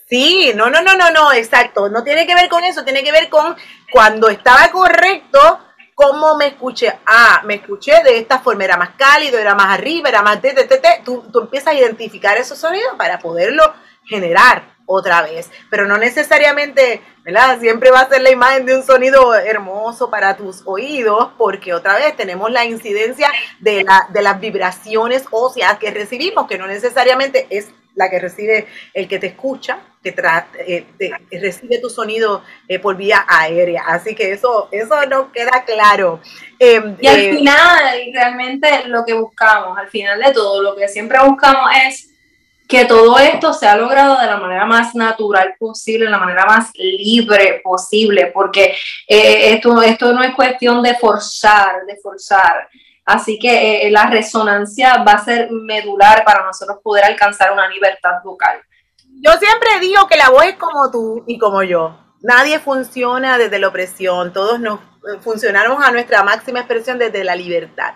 Sí, 0.07 0.51
no, 0.55 0.69
no, 0.69 0.81
no, 0.81 0.95
no, 0.95 1.11
no, 1.11 1.31
exacto. 1.31 1.87
No 1.89 2.03
tiene 2.03 2.25
que 2.25 2.35
ver 2.35 2.49
con 2.49 2.63
eso, 2.63 2.83
tiene 2.83 3.03
que 3.03 3.11
ver 3.11 3.29
con 3.29 3.55
cuando 3.91 4.27
estaba 4.27 4.69
correcto, 4.71 5.59
cómo 5.97 6.37
me 6.37 6.45
escuché. 6.45 6.93
Ah, 7.07 7.41
me 7.43 7.55
escuché 7.55 8.03
de 8.03 8.19
esta 8.19 8.37
forma, 8.37 8.63
era 8.63 8.77
más 8.77 8.91
cálido, 8.95 9.39
era 9.39 9.55
más 9.55 9.73
arriba, 9.73 10.09
era 10.09 10.21
más 10.21 10.39
de, 10.39 10.53
de, 10.53 10.65
de, 10.65 10.79
Tú, 11.03 11.25
tú 11.33 11.39
empiezas 11.39 11.73
a 11.73 11.73
identificar 11.73 12.37
esos 12.37 12.59
sonidos 12.59 12.93
para 12.99 13.17
poderlo 13.17 13.63
generar 14.05 14.75
otra 14.85 15.23
vez, 15.23 15.49
pero 15.71 15.87
no 15.87 15.97
necesariamente, 15.97 17.01
¿verdad? 17.25 17.59
Siempre 17.59 17.89
va 17.89 18.01
a 18.01 18.09
ser 18.09 18.21
la 18.21 18.29
imagen 18.29 18.67
de 18.67 18.75
un 18.75 18.83
sonido 18.83 19.33
hermoso 19.33 20.11
para 20.11 20.37
tus 20.37 20.61
oídos, 20.65 21.29
porque 21.35 21.73
otra 21.73 21.95
vez 21.95 22.15
tenemos 22.15 22.51
la 22.51 22.63
incidencia 22.63 23.29
de, 23.59 23.83
la, 23.83 24.07
de 24.09 24.21
las 24.21 24.39
vibraciones 24.39 25.25
óseas 25.31 25.79
que 25.79 25.89
recibimos, 25.89 26.47
que 26.47 26.59
no 26.59 26.67
necesariamente 26.67 27.47
es 27.49 27.69
la 27.97 28.09
que 28.09 28.19
recibe 28.19 28.67
el 28.93 29.07
que 29.07 29.19
te 29.19 29.27
escucha, 29.27 29.79
que 30.03 30.13
eh, 30.67 30.85
recibe 31.41 31.79
tu 31.79 31.89
sonido 31.89 32.43
eh, 32.67 32.79
por 32.79 32.95
vía 32.95 33.25
aérea. 33.27 33.83
Así 33.87 34.15
que 34.15 34.31
eso, 34.31 34.69
eso 34.71 34.95
no 35.07 35.31
queda 35.31 35.65
claro. 35.65 36.21
Em, 36.59 36.95
y 37.01 37.07
al 37.07 37.19
eh, 37.19 37.35
final, 37.35 38.11
realmente 38.13 38.87
lo 38.87 39.03
que 39.03 39.13
buscamos, 39.13 39.77
al 39.77 39.89
final 39.89 40.19
de 40.19 40.31
todo, 40.31 40.61
lo 40.61 40.75
que 40.75 40.87
siempre 40.87 41.17
buscamos 41.19 41.69
es 41.87 42.13
que 42.67 42.85
todo 42.85 43.17
esto 43.17 43.53
se 43.53 43.65
ha 43.65 43.77
logrado 43.77 44.19
de 44.19 44.27
la 44.27 44.37
manera 44.37 44.65
más 44.65 44.93
natural 44.93 45.55
posible, 45.57 46.09
la 46.09 46.19
manera 46.19 46.45
más 46.45 46.69
libre 46.75 47.61
posible, 47.63 48.27
porque 48.27 48.75
esto, 49.07 49.81
esto 49.81 50.13
no 50.13 50.21
es 50.21 50.35
cuestión 50.35 50.83
de 50.83 50.93
forzar, 50.95 51.85
de 51.87 51.95
forzar. 51.95 52.69
Así 53.07 53.39
que 53.39 53.87
eh, 53.87 53.89
la 53.89 54.07
resonancia 54.07 55.01
va 55.01 55.13
a 55.13 55.23
ser 55.23 55.49
medular 55.49 56.25
para 56.25 56.43
nosotros 56.43 56.79
poder 56.83 57.05
alcanzar 57.05 57.53
una 57.53 57.65
libertad 57.69 58.15
vocal. 58.21 58.59
Yo 59.21 59.31
siempre 59.39 59.79
digo 59.79 60.05
que 60.09 60.17
la 60.17 60.29
voz 60.29 60.43
es 60.43 60.55
como 60.55 60.91
tú 60.91 61.23
y 61.25 61.39
como 61.39 61.63
yo. 61.63 61.97
Nadie 62.21 62.59
funciona 62.59 63.37
desde 63.37 63.59
la 63.59 63.69
opresión, 63.69 64.33
todos 64.33 64.59
nos 64.59 64.81
eh, 64.81 65.19
funcionamos 65.21 65.81
a 65.81 65.91
nuestra 65.91 66.21
máxima 66.21 66.59
expresión 66.59 66.99
desde 66.99 67.23
la 67.23 67.37
libertad. 67.37 67.93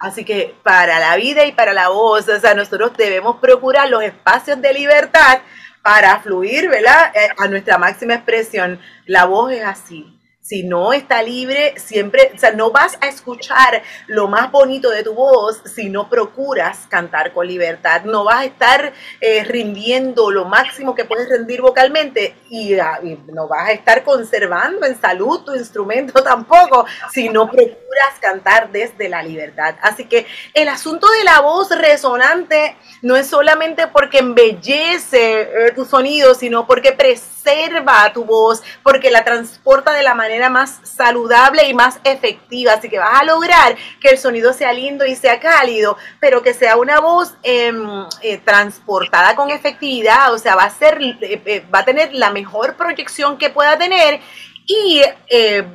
Así 0.00 0.24
que 0.24 0.56
para 0.64 0.98
la 0.98 1.14
vida 1.14 1.44
y 1.44 1.52
para 1.52 1.72
la 1.72 1.90
voz, 1.90 2.28
o 2.28 2.40
sea, 2.40 2.54
nosotros 2.54 2.90
debemos 2.96 3.36
procurar 3.36 3.88
los 3.88 4.02
espacios 4.02 4.60
de 4.60 4.72
libertad 4.72 5.38
para 5.82 6.18
fluir, 6.18 6.68
¿verdad? 6.68 7.12
Eh, 7.14 7.28
a 7.38 7.46
nuestra 7.46 7.78
máxima 7.78 8.14
expresión. 8.14 8.80
La 9.06 9.26
voz 9.26 9.52
es 9.52 9.64
así 9.64 10.17
si 10.48 10.62
no 10.62 10.94
está 10.94 11.22
libre, 11.22 11.74
siempre, 11.76 12.32
o 12.34 12.38
sea, 12.38 12.52
no 12.52 12.70
vas 12.70 12.96
a 13.02 13.08
escuchar 13.08 13.82
lo 14.06 14.28
más 14.28 14.50
bonito 14.50 14.88
de 14.88 15.02
tu 15.02 15.12
voz 15.12 15.60
si 15.66 15.90
no 15.90 16.08
procuras 16.08 16.86
cantar 16.88 17.34
con 17.34 17.46
libertad. 17.46 18.04
No 18.04 18.24
vas 18.24 18.36
a 18.36 18.44
estar 18.46 18.94
eh, 19.20 19.44
rindiendo 19.44 20.30
lo 20.30 20.46
máximo 20.46 20.94
que 20.94 21.04
puedes 21.04 21.28
rendir 21.28 21.60
vocalmente 21.60 22.34
ah, 22.82 22.98
y, 23.02 23.18
no 23.30 23.46
vas 23.46 23.68
a 23.68 23.72
estar 23.72 24.02
conservando 24.04 24.86
en 24.86 24.98
salud 24.98 25.44
tu 25.44 25.54
instrumento 25.54 26.22
tampoco 26.24 26.86
si 27.12 27.28
no 27.28 27.50
procuras 27.50 28.18
cantar 28.18 28.72
desde 28.72 29.10
la 29.10 29.22
libertad. 29.22 29.74
Así 29.82 30.06
que 30.06 30.26
el 30.54 30.68
asunto 30.68 31.06
de 31.18 31.24
la 31.24 31.40
voz 31.40 31.70
resonante 31.76 32.74
no 33.02 33.16
es 33.16 33.26
solamente 33.26 33.86
porque 33.88 34.18
embellece 34.18 35.42
eh, 35.42 35.72
tu 35.74 35.84
sonido, 35.84 36.34
sino 36.34 36.66
porque 36.66 36.92
preserva 36.92 38.10
tu 38.14 38.24
voz, 38.24 38.62
porque 38.82 39.10
la 39.10 39.24
transporta 39.24 39.92
de 39.92 40.02
la 40.02 40.14
manera 40.14 40.37
más 40.48 40.80
saludable 40.84 41.68
y 41.68 41.74
más 41.74 41.98
efectiva. 42.04 42.74
Así 42.74 42.88
que 42.88 42.98
vas 42.98 43.20
a 43.20 43.24
lograr 43.24 43.76
que 44.00 44.10
el 44.10 44.18
sonido 44.18 44.52
sea 44.52 44.72
lindo 44.72 45.04
y 45.04 45.16
sea 45.16 45.40
cálido, 45.40 45.96
pero 46.20 46.42
que 46.42 46.54
sea 46.54 46.76
una 46.76 47.00
voz 47.00 47.34
em, 47.42 48.06
eh, 48.22 48.38
transportada 48.38 49.34
con 49.34 49.50
efectividad, 49.50 50.32
o 50.32 50.38
sea, 50.38 50.54
va 50.54 50.64
a, 50.64 50.70
ser, 50.70 50.98
eh, 51.00 51.66
va 51.74 51.80
a 51.80 51.84
tener 51.84 52.14
la 52.14 52.30
mejor 52.30 52.76
proyección 52.76 53.38
que 53.38 53.50
pueda 53.50 53.76
tener 53.76 54.20
y 54.66 55.02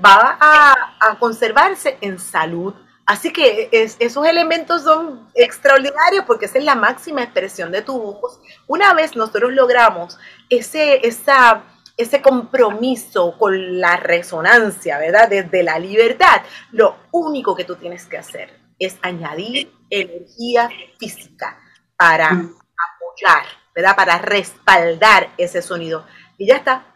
va 0.05 0.37
a 0.39 1.17
conservarse 1.19 1.97
en 2.01 2.19
salud 2.19 2.73
Así 3.05 3.33
que 3.33 3.69
esos 3.99 4.25
elementos 4.25 4.83
son 4.83 5.27
extraordinarios 5.33 6.23
porque 6.25 6.45
esa 6.45 6.57
es 6.57 6.63
la 6.63 6.75
máxima 6.75 7.21
expresión 7.21 7.69
de 7.71 7.81
tu 7.81 7.99
voz. 7.99 8.39
Una 8.65 8.93
vez 8.93 9.15
nosotros 9.15 9.51
logramos 9.51 10.17
ese, 10.49 11.05
esa, 11.05 11.63
ese 11.95 12.21
compromiso 12.21 13.37
con 13.37 13.79
la 13.79 13.97
resonancia, 13.97 14.97
¿verdad? 14.97 15.29
Desde 15.29 15.63
la 15.63 15.77
libertad, 15.79 16.41
lo 16.71 16.95
único 17.11 17.55
que 17.55 17.65
tú 17.65 17.75
tienes 17.75 18.05
que 18.05 18.17
hacer 18.17 18.59
es 18.79 18.97
añadir 19.01 19.71
energía 19.89 20.69
física 20.99 21.59
para 21.95 22.33
mm. 22.33 22.55
apoyar, 22.95 23.45
¿verdad? 23.75 23.95
Para 23.95 24.17
respaldar 24.17 25.29
ese 25.37 25.61
sonido. 25.61 26.05
Y 26.37 26.47
ya 26.47 26.57
está. 26.57 26.95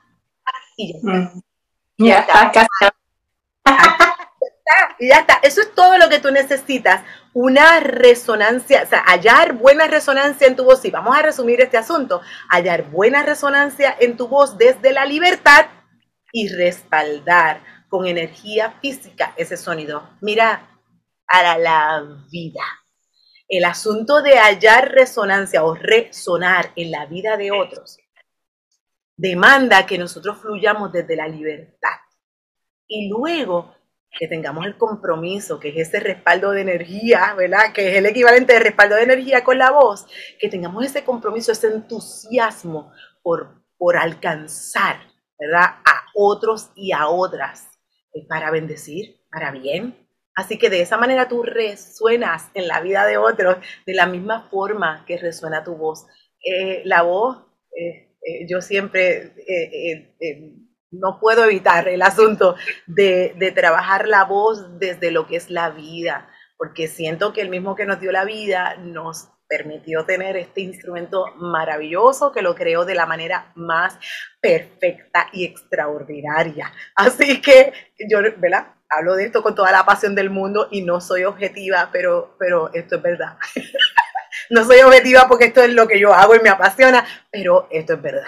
Y 0.75 0.93
ya 0.93 0.97
está. 0.97 1.11
Mm. 1.11 1.41
Ya, 1.99 2.19
está 2.19 3.97
ya 4.99 5.19
está. 5.19 5.39
Eso 5.43 5.61
es 5.61 5.73
todo 5.73 5.97
lo 5.97 6.09
que 6.09 6.19
tú 6.19 6.31
necesitas. 6.31 7.03
Una 7.33 7.79
resonancia, 7.79 8.83
o 8.83 8.85
sea, 8.87 9.03
hallar 9.05 9.53
buena 9.53 9.87
resonancia 9.87 10.47
en 10.47 10.55
tu 10.55 10.63
voz. 10.63 10.83
Y 10.85 10.91
vamos 10.91 11.15
a 11.15 11.21
resumir 11.21 11.61
este 11.61 11.77
asunto. 11.77 12.21
Hallar 12.49 12.89
buena 12.89 13.23
resonancia 13.23 13.95
en 13.99 14.17
tu 14.17 14.27
voz 14.27 14.57
desde 14.57 14.93
la 14.93 15.05
libertad 15.05 15.67
y 16.31 16.49
respaldar 16.49 17.63
con 17.89 18.07
energía 18.07 18.71
física 18.81 19.33
ese 19.37 19.57
sonido. 19.57 20.09
Mira, 20.21 20.69
para 21.25 21.57
la 21.57 22.03
vida. 22.31 22.63
El 23.47 23.63
asunto 23.65 24.21
de 24.21 24.37
hallar 24.37 24.91
resonancia 24.91 25.63
o 25.63 25.73
resonar 25.73 26.71
en 26.75 26.91
la 26.91 27.05
vida 27.05 27.37
de 27.37 27.51
otros 27.51 27.97
demanda 29.17 29.85
que 29.85 29.97
nosotros 29.97 30.37
fluyamos 30.41 30.91
desde 30.91 31.15
la 31.15 31.27
libertad. 31.27 31.97
Y 32.87 33.09
luego 33.09 33.75
que 34.17 34.27
tengamos 34.27 34.65
el 34.65 34.77
compromiso, 34.77 35.59
que 35.59 35.69
es 35.69 35.87
ese 35.87 35.99
respaldo 35.99 36.51
de 36.51 36.61
energía, 36.61 37.33
¿verdad? 37.35 37.71
Que 37.73 37.89
es 37.89 37.97
el 37.97 38.05
equivalente 38.05 38.53
de 38.53 38.59
respaldo 38.59 38.95
de 38.95 39.03
energía 39.03 39.43
con 39.43 39.57
la 39.57 39.71
voz, 39.71 40.07
que 40.39 40.49
tengamos 40.49 40.85
ese 40.85 41.03
compromiso, 41.03 41.51
ese 41.51 41.67
entusiasmo 41.67 42.91
por, 43.21 43.63
por 43.77 43.97
alcanzar, 43.97 44.97
¿verdad? 45.39 45.65
A 45.85 46.05
otros 46.15 46.71
y 46.75 46.91
a 46.91 47.07
otras, 47.07 47.67
eh, 48.13 48.25
para 48.27 48.49
bendecir, 48.51 49.21
para 49.31 49.51
bien. 49.51 50.07
Así 50.35 50.57
que 50.57 50.69
de 50.69 50.81
esa 50.81 50.97
manera 50.97 51.27
tú 51.27 51.43
resuenas 51.43 52.49
en 52.53 52.67
la 52.67 52.81
vida 52.81 53.05
de 53.05 53.17
otros 53.17 53.57
de 53.85 53.93
la 53.93 54.05
misma 54.05 54.49
forma 54.49 55.03
que 55.05 55.17
resuena 55.17 55.63
tu 55.63 55.75
voz. 55.75 56.05
Eh, 56.43 56.81
la 56.85 57.01
voz 57.01 57.43
eh, 57.75 58.07
yo 58.47 58.61
siempre 58.61 59.33
no 60.99 61.19
puedo 61.19 61.45
evitar 61.45 61.87
el 61.87 62.01
asunto 62.01 62.55
de, 62.85 63.53
trabajar 63.55 64.07
la 64.07 64.23
voz 64.23 64.79
desde 64.79 65.11
lo 65.11 65.27
que 65.27 65.37
es 65.37 65.49
la 65.49 65.69
vida, 65.69 66.29
porque 66.57 66.87
siento 66.87 67.33
que 67.33 67.41
el 67.41 67.49
mismo 67.49 67.75
que 67.75 67.85
nos 67.85 67.99
dio 67.99 68.11
la 68.11 68.25
vida 68.25 68.75
nos 68.77 69.29
permitió 69.47 70.05
tener 70.05 70.35
este 70.35 70.61
instrumento 70.61 71.25
maravilloso 71.37 72.33
que 72.33 72.41
lo 72.41 72.53
creó 72.53 72.83
de 72.83 72.95
la 72.95 73.05
manera 73.05 73.51
más 73.55 73.97
perfecta 74.41 75.29
y 75.31 75.45
extraordinaria. 75.45 76.73
Así 76.95 77.41
que 77.41 77.71
yo, 78.09 78.19
¿verdad? 78.37 78.73
Hablo 78.89 79.15
de 79.15 79.25
esto 79.25 79.43
con 79.43 79.55
toda 79.55 79.71
la 79.71 79.85
pasión 79.85 80.15
del 80.15 80.29
mundo 80.29 80.67
y 80.71 80.81
no 80.81 80.99
soy 80.99 81.23
objetiva, 81.23 81.89
pero, 81.91 82.35
pero 82.37 82.73
esto 82.73 82.97
es 82.97 83.01
verdad. 83.01 83.37
no 84.49 84.65
soy 84.65 84.79
objetiva 84.79 85.27
porque 85.27 85.45
esto 85.45 85.61
es 85.61 85.71
lo 85.71 85.87
que 85.87 85.99
yo 85.99 86.13
hago 86.13 86.35
y 86.35 86.39
me 86.39 86.49
apasiona, 86.49 87.05
pero 87.31 87.67
esto 87.71 87.93
es 87.93 88.01
verdad. 88.01 88.27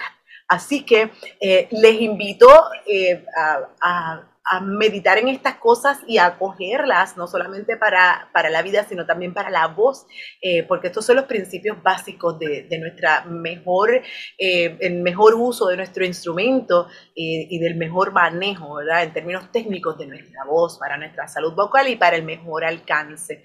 Así 0.50 0.84
que 0.84 1.10
eh, 1.40 1.68
les 1.70 2.00
invito 2.00 2.48
eh, 2.86 3.24
a 3.36 4.58
meditar 4.58 5.18
en 5.18 5.28
estas 5.28 5.56
cosas 5.56 5.98
y 6.08 6.18
a 6.18 6.26
acogerlas, 6.26 7.16
no 7.16 7.28
solamente 7.28 7.76
para, 7.76 8.28
para 8.32 8.50
la 8.50 8.62
vida, 8.62 8.84
sino 8.88 9.06
también 9.06 9.32
para 9.32 9.50
la 9.50 9.68
voz, 9.68 10.06
eh, 10.42 10.64
porque 10.64 10.88
estos 10.88 11.06
son 11.06 11.16
los 11.16 11.26
principios 11.26 11.80
básicos 11.82 12.38
de, 12.40 12.64
de 12.68 12.78
nuestra 12.78 13.24
mejor, 13.26 14.02
eh, 14.38 14.76
el 14.80 15.02
mejor 15.02 15.34
uso 15.34 15.68
de 15.68 15.76
nuestro 15.76 16.04
instrumento 16.04 16.88
eh, 17.14 17.46
y 17.48 17.58
del 17.60 17.76
mejor 17.76 18.12
manejo, 18.12 18.74
¿verdad? 18.74 19.04
En 19.04 19.12
términos 19.12 19.52
técnicos 19.52 19.96
de 19.98 20.06
nuestra 20.06 20.44
voz, 20.44 20.78
para 20.78 20.96
nuestra 20.96 21.28
salud 21.28 21.54
vocal 21.54 21.86
y 21.88 21.96
para 21.96 22.16
el 22.16 22.24
mejor 22.24 22.64
alcance. 22.64 23.44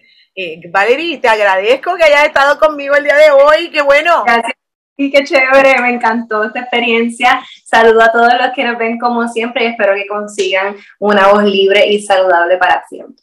Valerie, 0.70 1.20
te 1.20 1.30
agradezco 1.30 1.96
que 1.96 2.04
hayas 2.04 2.26
estado 2.26 2.60
conmigo 2.60 2.96
el 2.96 3.06
día 3.06 3.16
de 3.16 3.32
hoy, 3.32 3.70
qué 3.72 3.82
bueno. 3.82 4.24
Gracias. 4.26 4.65
Y 4.98 5.12
qué 5.12 5.24
chévere, 5.26 5.82
me 5.82 5.90
encantó 5.90 6.44
esta 6.44 6.62
experiencia. 6.62 7.42
Saludo 7.66 8.02
a 8.02 8.12
todos 8.12 8.34
los 8.40 8.52
que 8.56 8.64
nos 8.64 8.78
ven 8.78 8.98
como 8.98 9.28
siempre 9.28 9.66
y 9.66 9.68
espero 9.68 9.94
que 9.94 10.08
consigan 10.08 10.78
una 11.00 11.28
voz 11.28 11.44
libre 11.44 11.86
y 11.88 12.02
saludable 12.02 12.58
para 12.58 12.86
siempre. 12.88 13.22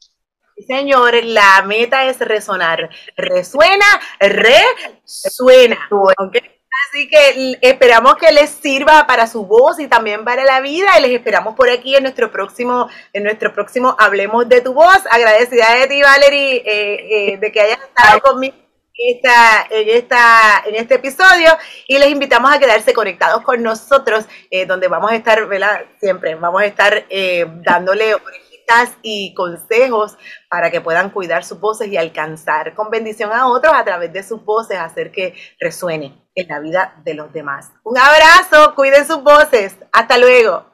Señores, 0.67 1.25
la 1.25 1.63
meta 1.67 2.05
es 2.05 2.19
resonar. 2.19 2.91
Resuena, 3.17 3.87
resuena. 4.21 5.79
Así 6.89 7.09
que 7.09 7.59
esperamos 7.63 8.17
que 8.17 8.33
les 8.33 8.51
sirva 8.51 9.07
para 9.07 9.27
su 9.27 9.47
voz 9.47 9.81
y 9.81 9.89
también 9.89 10.25
para 10.25 10.45
la 10.45 10.61
vida 10.61 10.99
y 10.99 11.03
les 11.03 11.13
esperamos 11.13 11.55
por 11.55 11.71
aquí 11.71 11.97
en 11.97 12.03
nuestro 12.03 12.31
próximo, 12.31 12.89
en 13.15 13.25
nuestro 13.25 13.53
próximo 13.55 13.97
Hablemos 13.99 14.47
de 14.49 14.61
tu 14.61 14.75
voz. 14.75 15.01
Agradecida 15.11 15.75
de 15.75 15.87
ti, 15.87 16.03
Valerie, 16.03 16.57
eh, 16.57 17.33
eh, 17.33 17.39
de 17.39 17.51
que 17.51 17.61
hayas 17.61 17.79
estado 17.81 18.21
conmigo 18.21 18.62
esta, 18.97 19.67
en, 19.71 19.89
esta, 19.89 20.63
en 20.67 20.75
este 20.77 20.95
episodio 20.95 21.51
y 21.89 21.99
les 21.99 22.11
invitamos 22.11 22.53
a 22.53 22.59
quedarse 22.59 22.93
conectados 22.93 23.43
con 23.43 23.63
nosotros, 23.63 24.27
eh, 24.51 24.67
donde 24.67 24.89
vamos 24.89 25.11
a 25.11 25.17
estar, 25.17 25.47
¿verdad? 25.47 25.83
Siempre 26.01 26.35
vamos 26.35 26.63
a 26.63 26.67
estar 26.67 27.07
eh, 27.09 27.47
dándole 27.65 28.15
orejitas 28.15 28.97
y 29.03 29.35
consejos 29.35 30.17
para 30.49 30.71
que 30.71 30.81
puedan 30.81 31.11
cuidar 31.11 31.45
sus 31.45 31.59
voces 31.59 31.89
y 31.89 31.97
alcanzar 31.97 32.75
con 32.75 32.91
bendición 32.91 33.33
a 33.33 33.49
otros 33.49 33.73
a 33.75 33.85
través 33.85 34.13
de 34.13 34.23
sus 34.23 34.45
voces, 34.45 34.79
hacer 34.79 35.11
que 35.11 35.35
resuene 35.59 36.23
en 36.35 36.49
la 36.49 36.61
vida 36.61 36.95
de 37.05 37.15
los 37.15 37.33
demás. 37.33 37.71
Un 37.85 37.99
abrazo, 37.99 38.75
cuiden 38.75 39.07
sus 39.07 39.23
voces, 39.23 39.77
hasta 39.93 40.19
luego. 40.19 40.73